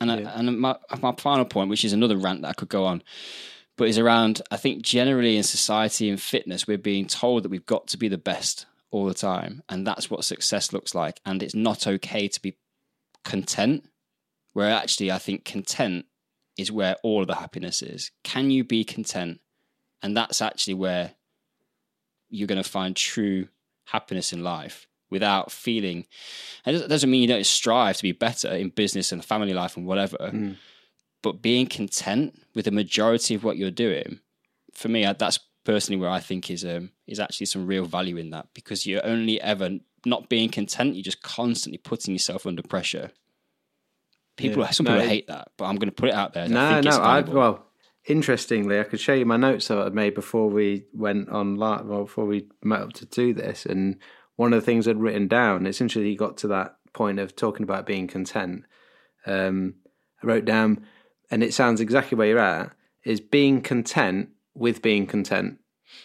[0.00, 0.32] And, yeah.
[0.32, 3.02] I, and my, my final point, which is another rant that I could go on,
[3.76, 7.66] but is around, I think generally in society and fitness, we're being told that we've
[7.66, 9.62] got to be the best all the time.
[9.68, 11.20] And that's what success looks like.
[11.24, 12.56] And it's not okay to be
[13.24, 13.88] content,
[14.52, 16.06] where actually I think content
[16.56, 18.10] is where all of the happiness is.
[18.22, 19.40] Can you be content?
[20.02, 21.12] And that's actually where
[22.28, 23.48] you're going to find true
[23.84, 26.06] happiness in life without feeling.
[26.64, 29.76] And it doesn't mean you don't strive to be better in business and family life
[29.76, 30.56] and whatever, mm.
[31.22, 34.20] but being content with the majority of what you're doing,
[34.72, 38.30] for me, that's personally where I think is um, is actually some real value in
[38.30, 40.94] that because you're only ever not being content.
[40.94, 43.10] You're just constantly putting yourself under pressure.
[44.36, 44.70] People, yeah.
[44.70, 46.48] some people hate that, but I'm going to put it out there.
[46.48, 47.66] No, no, I well.
[48.06, 51.84] Interestingly, I could show you my notes that I made before we went on live,
[51.84, 53.98] well, before we met up to do this, and
[54.40, 55.66] one of the things I'd written down.
[55.66, 58.64] It's interesting got to that point of talking about being content.
[59.26, 59.74] Um,
[60.22, 60.86] I wrote down,
[61.30, 62.72] and it sounds exactly where you're at.
[63.04, 65.58] Is being content with being content,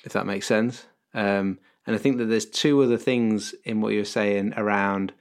[0.04, 0.86] if that makes sense.
[1.14, 5.14] Um, and I think that there's two other things in what you're saying around.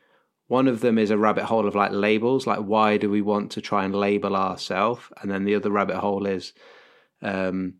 [0.48, 3.52] One of them is a rabbit hole of like labels, like why do we want
[3.52, 5.02] to try and label ourselves?
[5.22, 6.52] And then the other rabbit hole is
[7.22, 7.74] um,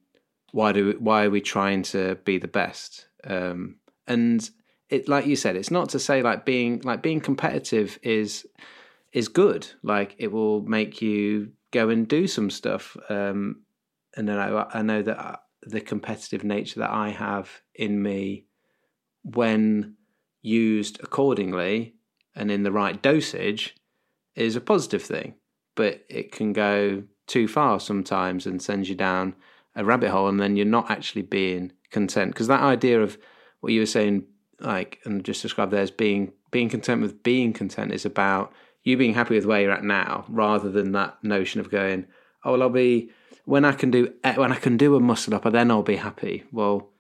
[0.53, 3.09] why do we, why are we trying to be the best?
[3.25, 4.49] Um, and
[4.95, 8.47] it, like you said, it's not to say like being like being competitive is
[9.13, 9.67] is good.
[9.83, 12.97] Like it will make you go and do some stuff.
[13.09, 13.63] Um,
[14.17, 18.47] and then I, I know that uh, the competitive nature that I have in me
[19.23, 19.97] when
[20.43, 21.95] used accordingly
[22.37, 23.75] and in the right dosage
[24.37, 25.35] is a positive thing,
[25.75, 29.35] but it can go too far sometimes and sends you down
[29.77, 32.33] a rabbit hole, and then you're not actually being content.
[32.33, 33.19] Because that idea of
[33.61, 34.25] what you were saying,
[34.61, 38.97] like, and just described there as being being content with being content is about you
[38.97, 42.07] being happy with where you're at now, rather than that notion of going,
[42.45, 43.11] oh, well, I'll be
[43.45, 46.45] when I can do when I can do a muscle up, then I'll be happy.
[46.53, 46.91] Well,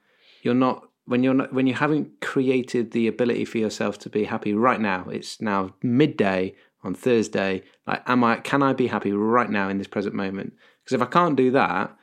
[0.42, 4.24] you're not when you're not when you haven't created the ability for yourself to be
[4.24, 5.06] happy right now.
[5.10, 7.62] It's now midday on Thursday.
[7.86, 8.36] Like, am I?
[8.36, 10.54] Can I be happy right now in this present moment?
[10.82, 11.96] Because if I can't do that,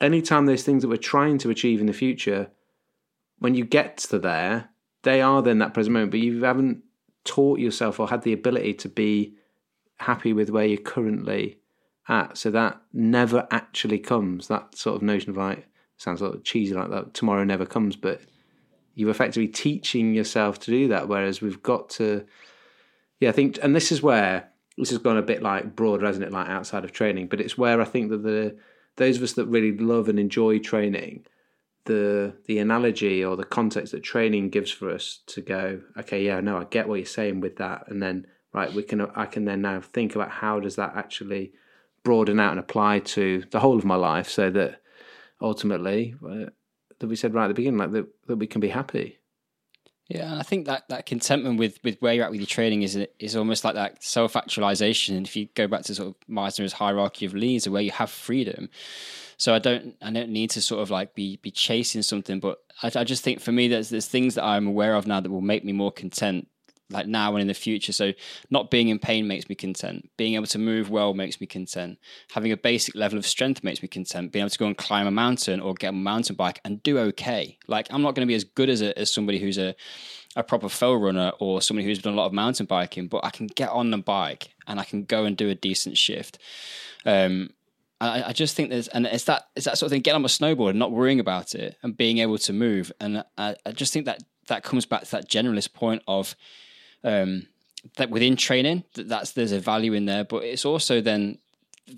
[0.00, 2.50] anytime those things that we're trying to achieve in the future,
[3.38, 4.69] when you get to there,
[5.02, 6.82] they are then that present moment, but you haven't
[7.24, 9.34] taught yourself or had the ability to be
[9.98, 11.58] happy with where you're currently
[12.08, 12.36] at.
[12.36, 14.48] So that never actually comes.
[14.48, 17.14] That sort of notion of like sounds a little cheesy like that.
[17.14, 18.20] Tomorrow never comes, but
[18.94, 21.08] you're effectively teaching yourself to do that.
[21.08, 22.26] Whereas we've got to,
[23.20, 26.24] yeah, I think, and this is where this has gone a bit like broader, hasn't
[26.24, 26.32] it?
[26.32, 28.56] Like outside of training, but it's where I think that the
[28.96, 31.24] those of us that really love and enjoy training,
[31.84, 36.40] the the analogy or the context that training gives for us to go, okay, yeah,
[36.40, 39.44] no, I get what you're saying with that, and then right, we can I can
[39.44, 41.52] then now think about how does that actually
[42.02, 44.80] broaden out and apply to the whole of my life, so that
[45.40, 46.46] ultimately uh,
[46.98, 49.18] that we said right at the beginning, like that that we can be happy.
[50.10, 52.82] Yeah, and I think that, that contentment with, with where you're at with your training
[52.82, 55.14] is is almost like that self actualization.
[55.14, 58.10] And if you go back to sort of Maslow's hierarchy of needs, where you have
[58.10, 58.70] freedom.
[59.40, 62.58] So I don't I don't need to sort of like be be chasing something, but
[62.82, 65.30] I, I just think for me there's there's things that I'm aware of now that
[65.30, 66.46] will make me more content
[66.90, 67.92] like now and in the future.
[67.92, 68.12] So
[68.50, 70.10] not being in pain makes me content.
[70.18, 71.98] Being able to move well makes me content.
[72.32, 74.30] Having a basic level of strength makes me content.
[74.30, 76.98] Being able to go and climb a mountain or get a mountain bike and do
[76.98, 77.56] okay.
[77.66, 79.74] Like I'm not going to be as good as a, as somebody who's a
[80.36, 83.30] a proper fell runner or somebody who's done a lot of mountain biking, but I
[83.30, 86.38] can get on the bike and I can go and do a decent shift.
[87.06, 87.50] Um,
[88.00, 90.00] I, I, just think there's and it's that it's that sort of thing.
[90.00, 92.90] Get on a snowboard and not worrying about it and being able to move.
[92.98, 96.34] And I, I just think that that comes back to that generalist point of
[97.04, 97.46] um,
[97.96, 101.38] that within training that that's there's a value in there, but it's also then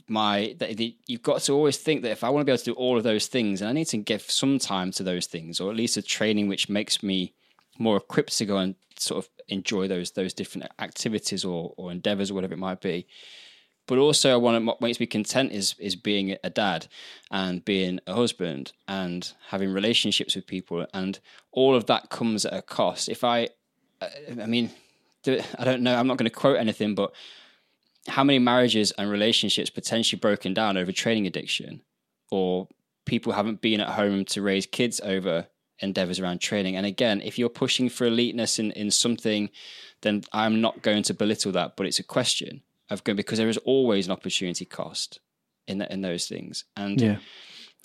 [0.09, 2.65] my that you've got to always think that if I want to be able to
[2.65, 5.61] do all of those things, and I need to give some time to those things,
[5.61, 7.33] or at least a training which makes me
[7.79, 12.31] more equipped to go and sort of enjoy those those different activities or or endeavors
[12.31, 13.07] or whatever it might be.
[13.87, 16.87] But also, I want what makes me content is is being a dad
[17.31, 21.19] and being a husband and having relationships with people, and
[21.51, 23.09] all of that comes at a cost.
[23.09, 23.49] If I,
[24.01, 24.71] I mean,
[25.27, 25.97] I don't know.
[25.97, 27.13] I'm not going to quote anything, but
[28.09, 31.83] how many marriages and relationships potentially broken down over training addiction,
[32.31, 32.69] or
[33.05, 35.47] people haven't been at home to raise kids over
[35.81, 36.77] endeavors around training.
[36.77, 39.51] And again, if you're pushing for eliteness in, in something,
[40.03, 43.49] then I'm not going to belittle that, but it's a question of going because there
[43.49, 45.21] is always an opportunity cost
[45.67, 46.65] in the, in those things.
[46.77, 47.19] And yeah,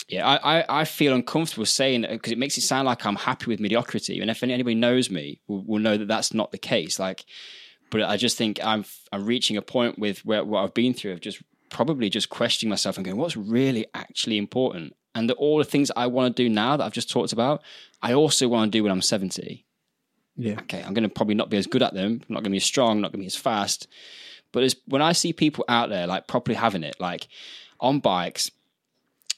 [0.10, 3.46] yeah I, I, I feel uncomfortable saying because it makes it sound like I'm happy
[3.48, 4.20] with mediocrity.
[4.22, 7.00] And if anybody knows me, will, will know that that's not the case.
[7.00, 7.26] Like,
[7.90, 11.14] but I just think I'm I'm reaching a point with where what I've been through
[11.14, 14.96] of just probably just questioning myself and going, what's really actually important?
[15.16, 17.62] And that all the things I want to do now that I've just talked about,
[18.02, 19.66] I also want to do when I'm 70.
[20.36, 20.54] Yeah.
[20.62, 22.22] Okay, I'm going to probably not be as good at them.
[22.22, 23.88] I'm not going to be as strong, not going to be as fast.
[24.52, 27.28] But when I see people out there like properly having it, like
[27.80, 28.52] on bikes,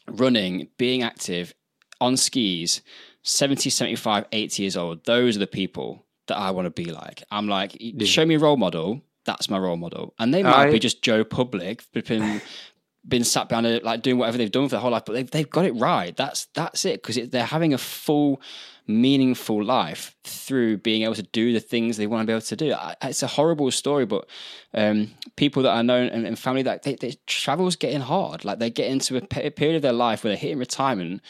[0.08, 1.54] running, being active,
[2.02, 2.82] on skis,
[3.24, 7.24] 70, 75, 80 years old, those are the people that I want to be like.
[7.32, 8.06] I'm like, yeah.
[8.06, 9.02] show me a role model.
[9.26, 10.14] That's my role model.
[10.18, 10.72] And they might I...
[10.72, 12.42] be just Joe Public, been,
[13.08, 15.32] been sat behind it, like doing whatever they've done for their whole life, but they've,
[15.32, 16.16] they've got it right.
[16.16, 17.02] That's, that's it.
[17.02, 18.42] Because they're having a full,
[18.88, 22.56] meaningful life through being able to do the things they want to be able to
[22.56, 22.74] do.
[22.74, 24.28] I, it's a horrible story, but
[24.74, 28.44] um, people that I know and, and family that they, they, travel's getting hard.
[28.44, 31.22] Like they get into a period of their life where they're hitting retirement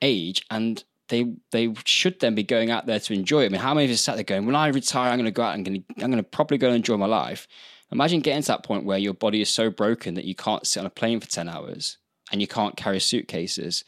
[0.00, 3.46] age and they they should then be going out there to enjoy it.
[3.46, 5.30] I mean, how many of us sat there going, "When I retire, I'm going to
[5.30, 7.48] go out and I'm going to probably go and enjoy my life."
[7.90, 10.80] Imagine getting to that point where your body is so broken that you can't sit
[10.80, 11.98] on a plane for ten hours
[12.30, 13.84] and you can't carry suitcases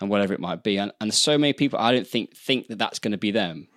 [0.00, 0.76] and whatever it might be.
[0.76, 3.68] And and so many people, I don't think think that that's going to be them,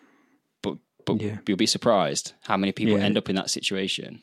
[0.63, 1.37] but but Yeah.
[1.47, 3.05] you'll be surprised how many people Yeah.
[3.05, 4.21] end up in that situation.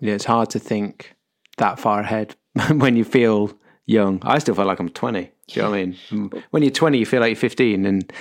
[0.00, 1.14] Yeah, it's hard to think
[1.58, 2.36] that far ahead
[2.70, 4.20] when you feel young.
[4.22, 5.22] I still feel like I'm 20.
[5.22, 6.30] Do you know what I mean?
[6.52, 8.12] When you're 20, you feel like you're 15, and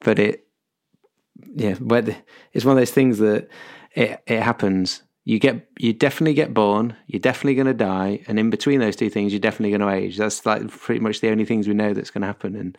[0.00, 0.46] but it,
[1.54, 1.76] yeah,
[2.52, 3.48] it's one of those things that
[3.94, 5.02] it it happens.
[5.28, 6.96] You get you definitely get born.
[7.06, 9.94] You're definitely going to die, and in between those two things, you're definitely going to
[9.94, 10.16] age.
[10.16, 12.56] That's like pretty much the only things we know that's going to happen.
[12.56, 12.78] And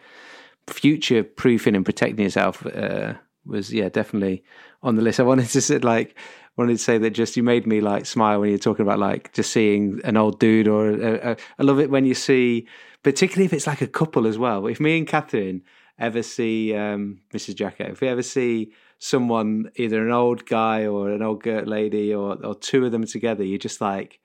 [0.65, 3.13] future proofing and protecting yourself uh,
[3.45, 4.43] was yeah definitely
[4.81, 5.19] on the list.
[5.19, 6.17] I wanted to say like
[6.57, 9.31] wanted to say that just you made me like smile when you're talking about like
[9.33, 12.67] just seeing an old dude or I love it when you see
[13.03, 14.65] particularly if it's like a couple as well.
[14.65, 15.61] If me and Catherine
[15.99, 17.55] ever see um, Mrs.
[17.55, 22.13] Jacko, if we ever see someone either an old guy or an old girl lady
[22.13, 24.19] or or two of them together, you're just like.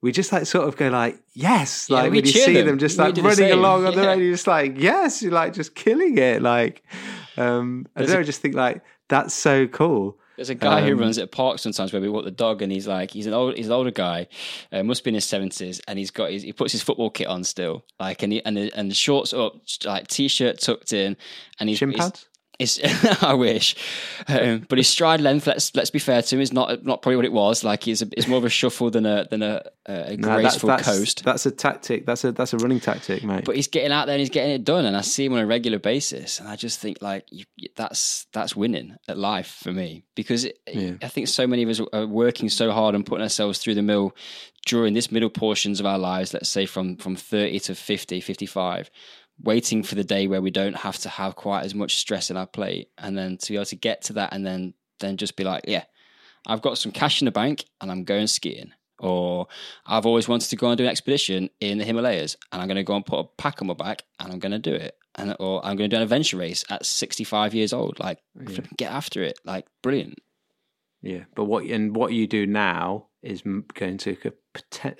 [0.00, 2.66] We just like sort of go like yes, like we when you see them.
[2.66, 4.06] them, just like running along on the yeah.
[4.10, 6.40] road, you're just like yes, you're like just killing it.
[6.40, 6.84] Like
[7.36, 10.16] um, I don't a- know, I just think like that's so cool.
[10.38, 12.62] There's a guy who Um, runs at a park sometimes where we walk the dog,
[12.62, 14.28] and he's like, he's an old, he's an older guy,
[14.70, 17.26] uh, must be in his seventies, and he's got his, he puts his football kit
[17.26, 21.16] on still, like, and he, and the, and the shorts up, like t-shirt tucked in,
[21.58, 22.26] and he's Shin he's- pads?
[22.58, 22.80] It's,
[23.22, 23.76] I wish,
[24.26, 25.46] um, but his stride length.
[25.46, 26.40] Let's let's be fair to him.
[26.40, 27.62] Is not not probably what it was.
[27.62, 30.40] Like he's a, it's more of a shuffle than a than a, a No, that's,
[30.42, 31.24] graceful that's, coast.
[31.24, 32.04] That's a tactic.
[32.04, 33.44] That's a that's a running tactic, mate.
[33.44, 35.38] But he's getting out there and he's getting it done, and I see him on
[35.38, 37.44] a regular basis, and I just think like you-
[37.76, 40.94] that's that's winning at life for me because it, Yeah.
[41.00, 43.82] I think so many of us are working so hard and putting ourselves through the
[43.82, 44.16] mill
[44.66, 46.34] during this middle portions of our lives.
[46.34, 48.90] Let's say from from thirty to 50, 55,
[49.42, 52.36] waiting for the day where we don't have to have quite as much stress in
[52.36, 55.36] our plate, and then to be able to get to that, and then then just
[55.36, 55.84] be like, yeah,
[56.46, 58.72] I've got some cash in the bank, and I'm going skiing.
[59.00, 59.46] Or
[59.86, 62.76] I've always wanted to go and do an expedition in the Himalayas, and I'm going
[62.76, 64.96] to go and put a pack on my back, and I'm going to do it.
[65.14, 67.98] And or I'm going to do an adventure race at 65 years old.
[67.98, 69.38] Like, flipping get after it.
[69.44, 70.18] Like, brilliant.
[71.02, 73.42] yeah, but what and what you do now is
[73.74, 74.16] going to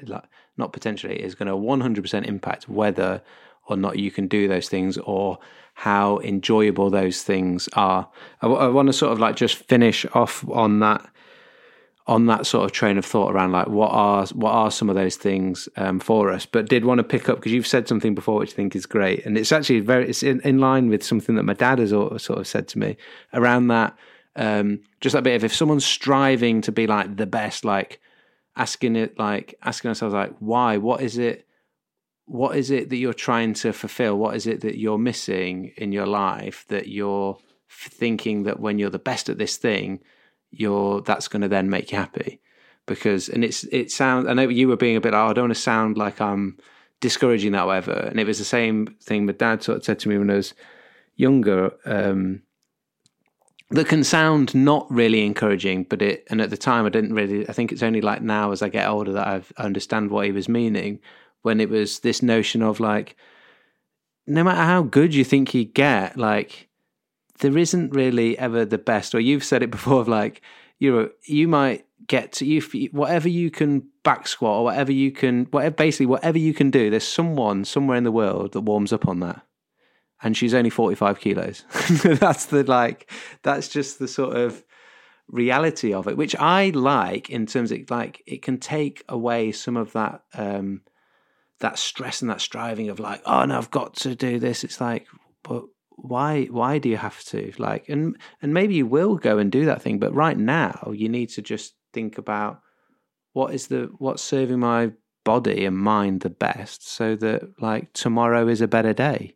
[0.07, 0.25] like
[0.57, 3.23] not potentially is going to 100% impact whether
[3.69, 5.39] or not you can do those things or
[5.75, 8.09] how enjoyable those things are.
[8.43, 11.09] I, want to sort of like just finish off on that
[12.09, 14.97] on that sort of train of thought around like what are what are some of
[14.97, 18.15] those things um, for us but did want to pick up because you've said something
[18.15, 21.05] before which I think is great and it's actually very it's in, in line with
[21.05, 22.97] something that my dad has sort of said to me
[23.35, 23.97] around that
[24.37, 28.01] um, just that bit of if someone's striving to be like the best like
[28.57, 31.47] asking it like asking ourselves like why what is it
[32.29, 34.19] what is it that you're trying to fulfill?
[34.19, 37.39] What is it that you're missing in your life that you're
[37.71, 40.01] thinking that when you're the best at this thing
[40.51, 42.41] you're that's going to then make you happy?
[42.87, 45.45] Because and it's it sounds i know you were being a bit oh, i don't
[45.45, 46.57] want to sound like i'm
[47.01, 50.17] discouraging that and it was the same thing my dad sort of said to me
[50.17, 50.55] when i was
[51.15, 52.41] younger um
[53.71, 57.47] that can sound not really encouraging but it and at the time i didn't really
[57.47, 60.33] i think it's only like now as i get older that i understand what he
[60.33, 60.99] was meaning
[61.49, 63.17] when it was this notion of like
[64.27, 66.69] no matter how good you think you get like
[67.41, 70.43] there isn't really ever the best or you've said it before of like
[70.79, 72.61] you know you might get to you
[72.93, 76.91] whatever you can back squat or whatever you can whatever basically whatever you can do
[76.91, 79.43] there's someone somewhere in the world that warms up on that.
[80.21, 81.65] And she's only 45 kilos.
[82.03, 83.09] That's the like
[83.45, 84.65] that's just the sort of
[85.29, 89.77] reality of it which i like in terms of like it can take away some
[89.77, 90.81] of that um
[91.61, 94.65] that stress and that striving of like oh no i've got to do this.
[94.65, 95.07] It's like
[95.43, 97.53] but why why do you have to?
[97.59, 101.09] Like and and maybe you will go and do that thing but right now you
[101.09, 102.61] need to just think about
[103.33, 104.93] what is the what's serving my
[105.25, 109.35] body and mind the best so that like tomorrow is a better day.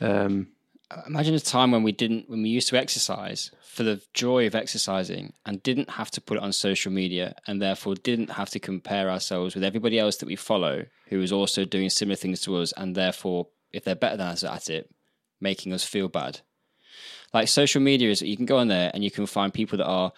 [0.00, 0.48] Um
[1.06, 4.56] Imagine a time when we didn't, when we used to exercise for the joy of
[4.56, 8.58] exercising and didn't have to put it on social media and therefore didn't have to
[8.58, 12.56] compare ourselves with everybody else that we follow who is also doing similar things to
[12.56, 14.90] us and therefore, if they're better than us at it,
[15.40, 16.40] making us feel bad.
[17.32, 19.86] Like social media is, you can go on there and you can find people that
[19.86, 20.12] are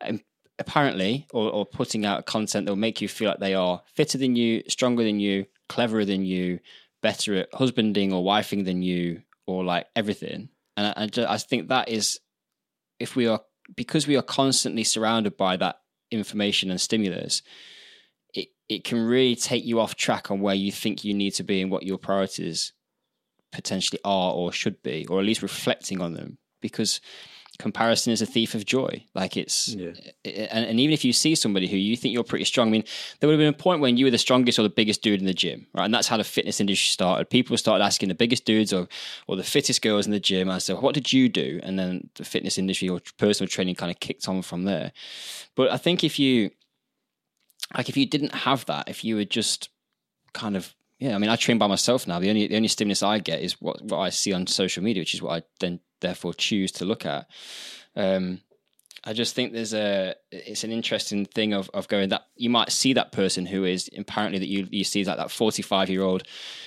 [0.00, 0.20] um,
[0.58, 4.16] apparently or, or putting out content that will make you feel like they are fitter
[4.16, 6.60] than you, stronger than you, cleverer than you,
[7.02, 10.48] better at husbanding or wifing than you, or like everything.
[10.76, 12.20] And I, I, ju- I think that is,
[12.98, 13.40] if we are,
[13.74, 15.76] because we are constantly surrounded by that
[16.10, 17.42] information and stimulus,
[18.34, 21.42] it, it can really take you off track on where you think you need to
[21.42, 22.72] be and what your priorities
[23.52, 27.00] potentially are or should be, or at least reflecting on them, because
[27.58, 29.04] comparison is a thief of joy.
[29.14, 29.92] Like it's, Yeah.
[30.24, 32.84] and, and even if you see somebody who you think you're pretty strong, I mean,
[33.20, 35.20] there would have been a point when you were the strongest or the biggest dude
[35.20, 35.84] in the gym, right?
[35.84, 37.30] And that's how the fitness industry started.
[37.30, 38.88] People started asking the biggest dudes or
[39.26, 42.10] or the fittest girls in the gym, I said, "What did you do?" And then
[42.14, 44.92] the fitness industry or personal training kind of kicked on from there.
[45.54, 46.50] But I think if you,
[47.76, 49.70] like, if you didn't have that, if you were just
[50.32, 52.18] kind of yeah, I mean, I train by myself now.
[52.20, 55.02] The only the only stimulus I get is what what I see on social media,
[55.02, 57.26] which is what I then therefore choose to look at.
[57.94, 58.40] Um,
[59.04, 62.72] I just think there's a it's an interesting thing of of going that you might
[62.72, 66.24] see that person who is apparently that you you see like that 45 year old,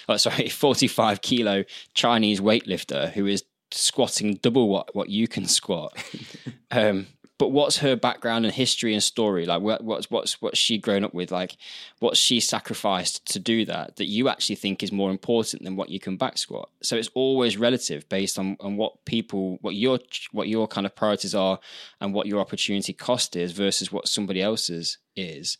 [0.07, 5.97] oh, sorry, 45 kilo Chinese weightlifter who is squatting double what what you can squat.
[6.71, 7.07] um,
[7.39, 9.45] but what's her background and history and story?
[9.45, 11.31] Like what, what's what's what's she grown up with?
[11.31, 11.55] Like
[11.99, 13.95] what's she sacrificed to do that?
[13.95, 16.69] That you actually think is more important than what you can back squat.
[16.83, 19.99] So it's always relative based on, on what people, what your
[20.33, 21.59] what your kind of priorities are,
[22.01, 25.57] and what your opportunity cost is versus what somebody else's is.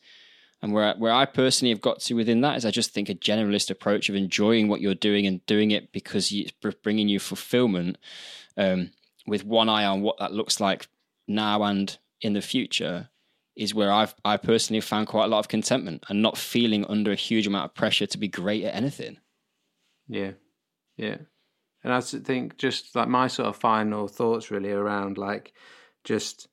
[0.62, 3.16] And where where I personally have got to within that is I just think a
[3.16, 6.52] generalist approach of enjoying what you're doing and doing it because it's
[6.84, 7.98] bringing you fulfillment,
[8.58, 8.92] um,
[9.26, 10.86] with one eye on what that looks like
[11.30, 13.10] now and in the future
[13.56, 17.12] is where I've I personally found quite a lot of contentment and not feeling under
[17.12, 19.18] a huge amount of pressure to be great at anything.
[20.08, 20.32] Yeah,
[20.98, 21.18] yeah.
[21.84, 25.54] And I think just like my sort of final thoughts really around like
[26.04, 26.48] just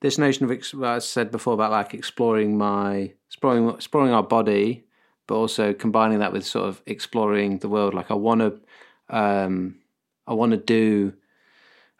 [0.00, 4.86] this notion of what I said before about like exploring my exploring exploring our body,
[5.26, 7.94] but also combining that with sort of exploring the world.
[7.94, 9.76] Like I want to, um,
[10.26, 11.14] I want to do.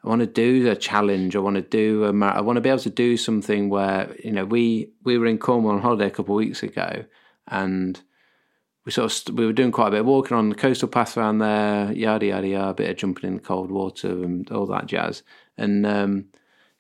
[0.07, 1.35] I want to do a challenge.
[1.35, 2.13] I want to do a.
[2.13, 5.27] mar- I want to be able to do something where you know we we were
[5.27, 7.05] in Cornwall on holiday a couple of weeks ago,
[7.49, 8.01] and
[8.85, 11.17] we sort of we were doing quite a bit of walking on the coastal path
[11.17, 14.67] around there, yada yada yada, a bit of jumping in the cold water and all
[14.67, 15.25] that jazz.
[15.59, 16.27] And um,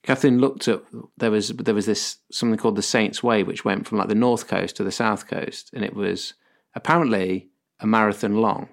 [0.04, 0.82] Catherine looked at
[1.16, 4.14] there was there was this something called the Saints Way, which went from like the
[4.14, 6.34] north coast to the south coast, and it was
[6.76, 7.48] apparently
[7.80, 8.68] a marathon long.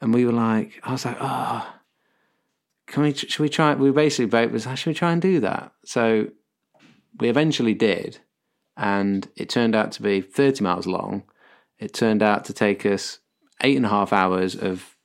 [0.00, 1.72] And we were like, I was like, oh,
[2.88, 3.12] can we?
[3.12, 3.74] Should we try?
[3.74, 5.72] We basically vote was, should we try and do that?
[5.84, 6.28] So
[7.20, 8.18] we eventually did,
[8.76, 11.24] and it turned out to be thirty miles long.
[11.78, 13.20] It turned out to take us
[13.62, 14.96] eight and a half hours of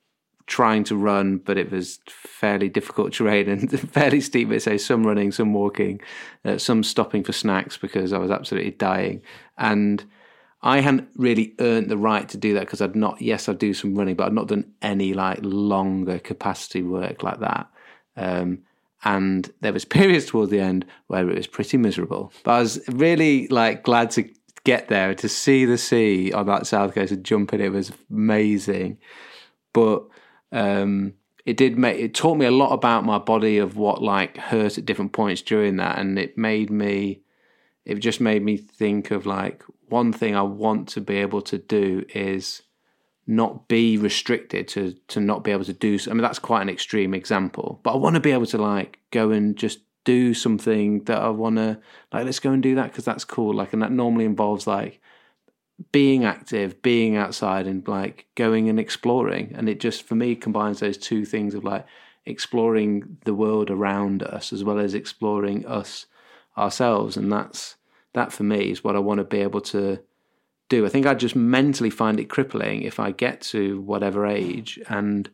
[0.46, 4.50] trying to run, but it was fairly difficult terrain and fairly steep.
[4.50, 6.02] But so some running, some walking,
[6.46, 9.22] uh, some stopping for snacks because I was absolutely dying.
[9.58, 10.04] And
[10.62, 13.22] I hadn't really earned the right to do that because I'd not.
[13.22, 17.42] Yes, I'd do some running, but I'd not done any like longer capacity work like
[17.42, 17.68] that.
[18.16, 18.59] Um,
[19.03, 22.32] and there was periods towards the end where it was pretty miserable.
[22.43, 24.30] But I was really like glad to
[24.64, 27.61] get there to see the sea on that south coast and jump in.
[27.61, 28.97] It was amazing,
[29.74, 30.03] but
[30.51, 31.14] um,
[31.45, 34.78] it did make it taught me a lot about my body of what like hurt
[34.78, 37.22] at different points during that, and it made me.
[37.86, 41.57] It just made me think of like one thing I want to be able to
[41.57, 42.61] do is
[43.26, 45.97] not be restricted to to not be able to do.
[45.97, 46.11] So.
[46.11, 48.99] I mean, that's quite an extreme example, but I want to be able to like
[49.11, 51.80] go and just do something that I want to
[52.11, 52.26] like.
[52.26, 53.53] Let's go and do that because that's cool.
[53.53, 54.99] Like, and that normally involves like
[55.91, 59.53] being active, being outside, and like going and exploring.
[59.55, 61.86] And it just for me combines those two things of like
[62.26, 66.05] exploring the world around us as well as exploring us
[66.57, 67.17] ourselves.
[67.17, 67.76] And that's
[68.13, 69.99] that for me is what I want to be able to
[70.70, 70.86] do.
[70.86, 75.30] I think I'd just mentally find it crippling if I get to whatever age and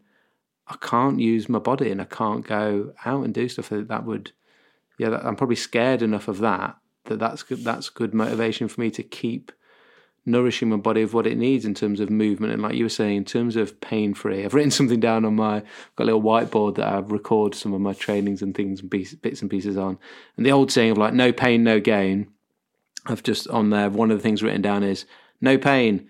[0.67, 4.05] I can't use my body and I can't go out and do stuff that that
[4.05, 4.31] would.
[4.97, 6.75] Yeah, that, I'm probably scared enough of that
[7.05, 7.63] that that's good.
[7.63, 9.51] That's good motivation for me to keep
[10.25, 12.89] nourishing my body of what it needs in terms of movement and like you were
[12.89, 16.05] saying in terms of pain free i've written something down on my I've got a
[16.05, 19.77] little whiteboard that i record some of my trainings and things and bits and pieces
[19.77, 19.97] on
[20.37, 22.27] and the old saying of like no pain no gain
[23.09, 25.05] i've just on there one of the things written down is
[25.41, 26.09] no pain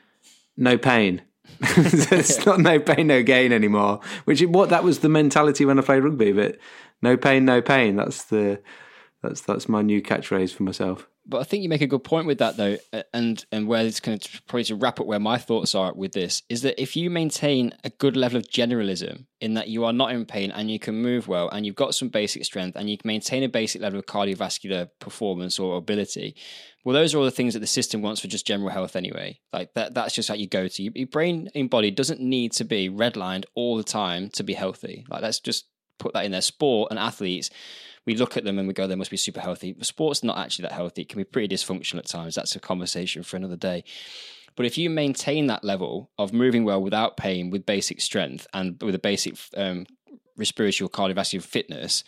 [0.57, 1.21] no pain.
[1.61, 5.81] It's not no pain no gain anymore which what that was the mentality when i
[5.81, 6.57] played rugby but
[7.01, 7.95] no pain no pain.
[7.95, 8.61] That's the
[9.21, 12.25] that's that's my new catchphrase for myself But I think you make a good point
[12.25, 12.77] with that, though,
[13.13, 16.13] and and where it's kind of probably to wrap up where my thoughts are with
[16.13, 19.93] this is that if you maintain a good level of generalism in that you are
[19.93, 22.89] not in pain and you can move well and you've got some basic strength and
[22.89, 26.35] you can maintain a basic level of cardiovascular performance or ability,
[26.83, 29.39] well, those are all the things that the system wants for just general health anyway.
[29.53, 30.83] Like that, that's just how you go to.
[30.83, 35.05] Your brain and body doesn't need to be redlined all the time to be healthy.
[35.09, 35.65] Like let's just
[35.99, 36.41] put that in there.
[36.41, 37.51] Sport and athletes
[38.05, 39.75] we look at them and we go, they must be super healthy.
[39.81, 41.03] Sport's not actually that healthy.
[41.03, 42.35] It can be pretty dysfunctional at times.
[42.35, 43.83] That's a conversation for another day.
[44.55, 48.81] But if you maintain that level of moving well without pain, with basic strength and
[48.81, 49.85] with a basic um,
[50.35, 52.03] respiratory cardiovascular fitness,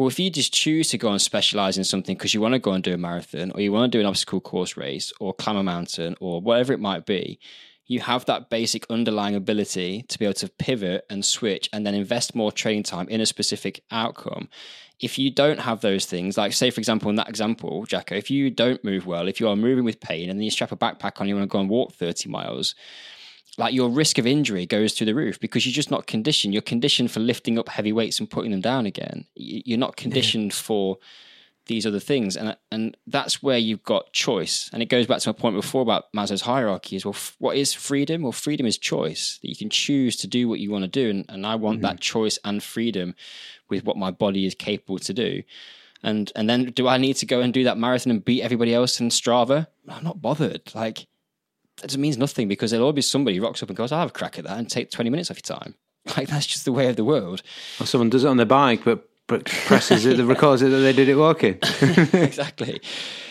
[0.00, 2.58] well, if you just choose to go and specialize in something because you want to
[2.58, 5.34] go and do a marathon or you want to do an obstacle course race or
[5.34, 7.38] climb a mountain or whatever it might be,
[7.86, 11.94] you have that basic underlying ability to be able to pivot and switch and then
[11.94, 14.48] invest more training time in a specific outcome.
[15.00, 18.30] If you don't have those things, like say, for example, in that example, Jacko, if
[18.30, 20.76] you don't move well, if you are moving with pain and then you strap a
[20.76, 22.74] backpack on, you want to go and walk 30 miles,
[23.58, 26.54] like your risk of injury goes through the roof because you're just not conditioned.
[26.54, 29.26] You're conditioned for lifting up heavy weights and putting them down again.
[29.34, 30.60] You're not conditioned yeah.
[30.60, 30.98] for
[31.66, 34.70] these other things, and and that's where you've got choice.
[34.72, 36.96] And it goes back to my point before about Maslow's hierarchy.
[36.96, 38.22] Is well, f- what is freedom?
[38.22, 41.10] Well, freedom is choice that you can choose to do what you want to do,
[41.10, 41.86] and, and I want mm-hmm.
[41.86, 43.14] that choice and freedom
[43.68, 45.42] with what my body is capable to do.
[46.02, 48.74] And and then do I need to go and do that marathon and beat everybody
[48.74, 49.66] else in Strava?
[49.88, 50.74] I'm not bothered.
[50.74, 51.06] Like
[51.82, 54.10] that means nothing because there'll always be somebody who rocks up and goes, I'll have
[54.10, 55.74] a crack at that and take 20 minutes off your time.
[56.16, 57.42] Like that's just the way of the world.
[57.78, 60.92] Or someone does it on their bike, but, but presses it, records it that they
[60.92, 61.54] did it walking.
[62.12, 62.80] exactly.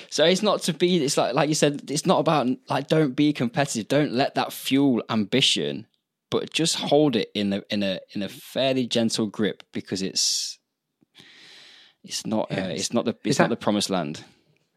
[0.10, 3.16] So it's not to be, it's like, like you said, it's not about like, don't
[3.16, 3.90] be competitive.
[3.90, 5.88] Don't let that fuel ambition,
[6.32, 10.58] but just hold it in a, in a, in a fairly gentle grip because it's,
[12.06, 14.24] it's not, yeah, uh, it's, it's not the, it's not the promised land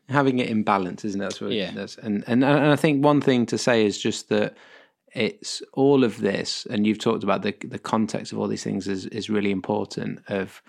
[0.08, 1.24] having it in balance, isn't it?
[1.24, 1.70] That's what yeah.
[1.70, 4.56] That's, and, and and I think one thing to say is just that
[5.14, 8.88] it's all of this, and you've talked about the the context of all these things
[8.88, 10.60] is is really important of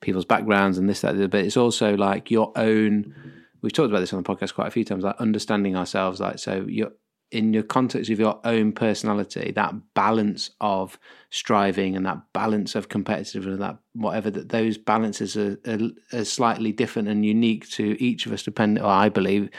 [0.00, 3.14] people's backgrounds and this that, but it's also like your own.
[3.62, 6.20] We've talked about this on the podcast quite a few times, like understanding ourselves.
[6.20, 6.92] Like so, you're
[7.32, 10.98] in your context of your own personality, that balance of
[11.30, 16.24] striving and that balance of competitiveness and that whatever that those balances are, are, are,
[16.24, 19.50] slightly different and unique to each of us, depending, or I believe,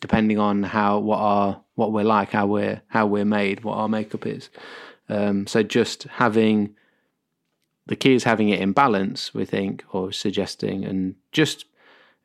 [0.00, 3.88] depending on how what our what we're like, how we're how we're made, what our
[3.88, 4.48] makeup is.
[5.08, 6.76] Um, so just having
[7.88, 11.64] the key is having it in balance, we think, or suggesting, and just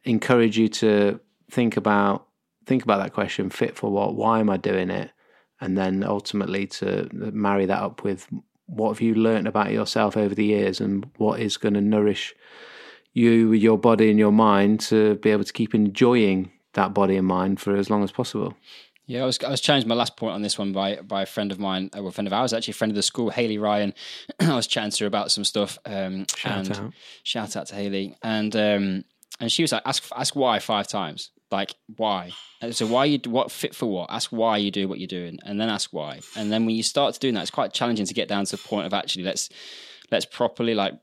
[0.04, 2.28] encourage you to think about
[2.66, 5.12] think about that question fit for what why am i doing it?
[5.60, 8.28] And then ultimately to marry that up with
[8.66, 12.34] what have you learned about yourself over the years and what is going to nourish
[13.14, 17.28] you your body and your mind to be able to keep enjoying that body and
[17.28, 18.56] mind for as long as possible
[19.06, 21.26] yeah, I was I was challenged my last point on this one by by a
[21.26, 23.58] friend of mine, uh, a friend of ours, actually a friend of the school, Haley
[23.58, 23.94] Ryan.
[24.40, 25.78] I was chatting to her about some stuff.
[25.86, 26.94] Um, shout and out,
[27.24, 29.04] shout out to Haley, and um,
[29.40, 32.32] and she was like, ask ask why five times, like why?
[32.72, 34.10] So why you what fit for what?
[34.10, 36.22] Ask why you do what you're doing and then ask why.
[36.36, 38.56] And then when you start to doing that it's quite challenging to get down to
[38.56, 39.50] the point of actually let's
[40.12, 40.94] let's properly like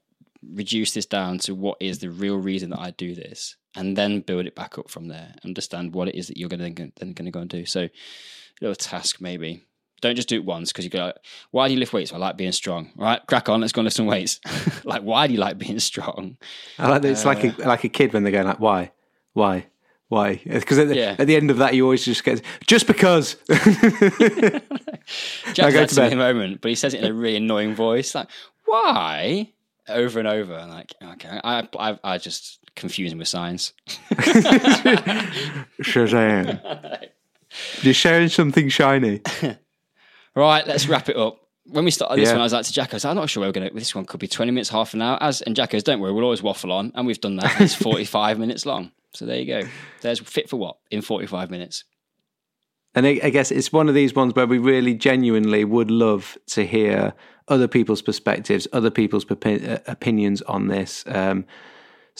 [0.42, 4.20] reduce this down to what is the real reason that I do this and then
[4.20, 7.12] build it back up from there understand what it is that you're going to then
[7.12, 7.90] going to go and do so a
[8.60, 9.62] little task maybe
[10.00, 11.12] don't just do it once because you go
[11.50, 13.80] why do you lift weights well, I like being strong right crack on let's go
[13.80, 14.40] and lift some weights
[14.84, 16.36] like why do you like being strong
[16.78, 18.92] I like that it's uh, like a like a kid when they're going like why
[19.32, 19.66] why
[20.10, 20.40] why?
[20.44, 21.14] Because at, yeah.
[21.20, 23.36] at, the end of that, you always just get just because.
[25.54, 28.28] Jack that's a moment, but he says it in a really annoying voice, like
[28.64, 29.52] "Why?"
[29.88, 30.66] over and over.
[30.66, 33.72] Like, okay, I, I, I just confuse him with science.
[35.82, 37.08] Shazam!
[37.82, 39.20] You're sharing something shiny.
[40.34, 41.38] right, let's wrap it up.
[41.66, 42.34] When we started this yeah.
[42.34, 43.68] one, I was like to Jack, I was like, I'm not sure where we're going
[43.68, 45.22] to, this one could be 20 minutes, half an hour.
[45.22, 46.90] As And Jack goes, don't worry, we'll always waffle on.
[46.94, 47.60] And we've done that.
[47.60, 48.90] It's 45 minutes long.
[49.14, 49.68] So there you go.
[50.00, 51.84] There's fit for what in 45 minutes.
[52.94, 56.36] And I, I guess it's one of these ones where we really genuinely would love
[56.48, 57.14] to hear
[57.46, 61.04] other people's perspectives, other people's uh, opinions on this.
[61.06, 61.44] Um,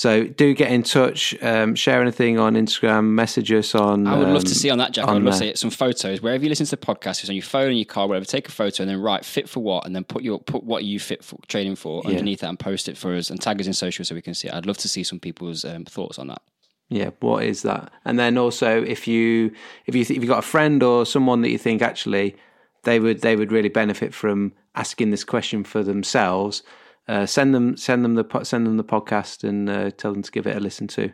[0.01, 4.07] so do get in touch, um, share anything on Instagram, message us on.
[4.07, 5.07] I would um, love to um, see on that, Jack.
[5.07, 7.35] I would love to see some photos wherever you listen to the podcast, it's on
[7.35, 8.25] your phone, in your car, whatever.
[8.25, 10.85] Take a photo and then write "fit for what," and then put your put what
[10.85, 12.47] you fit for training for underneath yeah.
[12.47, 14.49] that and post it for us and tag us in social so we can see.
[14.49, 14.55] it.
[14.55, 16.41] I'd love to see some people's um, thoughts on that
[16.89, 19.53] yeah what is that and then also if you
[19.87, 22.35] if you th- if you've got a friend or someone that you think actually
[22.83, 26.65] they would they would really benefit from asking this question for themselves
[27.11, 30.31] uh, send them send them the send them the podcast and uh, tell them to
[30.31, 31.07] give it a listen to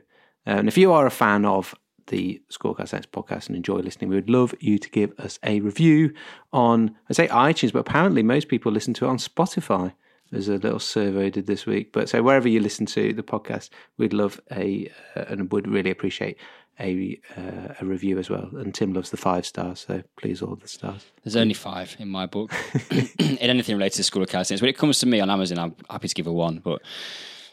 [0.46, 1.74] uh, and if you are a fan of
[2.06, 5.38] the School of Calisthenics podcast and enjoy listening, we would love you to give us
[5.42, 6.12] a review
[6.52, 9.92] on, I say iTunes, but apparently most people listen to it on Spotify.
[10.30, 11.92] There's a little survey I did this week.
[11.92, 15.90] But so wherever you listen to the podcast, we'd love a uh, and would really
[15.90, 16.36] appreciate
[16.80, 18.48] a uh, a review as well.
[18.52, 21.04] And Tim loves the five stars, so please all the stars.
[21.22, 22.52] There's only five in my book.
[23.18, 25.76] in anything related to School of Calisthenics, when it comes to me on Amazon, I'm
[25.90, 26.82] happy to give a one, but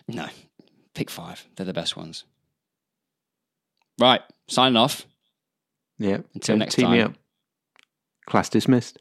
[0.07, 0.27] no,
[0.93, 1.45] pick five.
[1.55, 2.25] They're the best ones.
[3.99, 5.05] Right, signing off.
[5.99, 6.19] Yeah.
[6.33, 6.85] Until next time.
[6.85, 7.13] Team me up.
[8.25, 8.97] Class dismissed.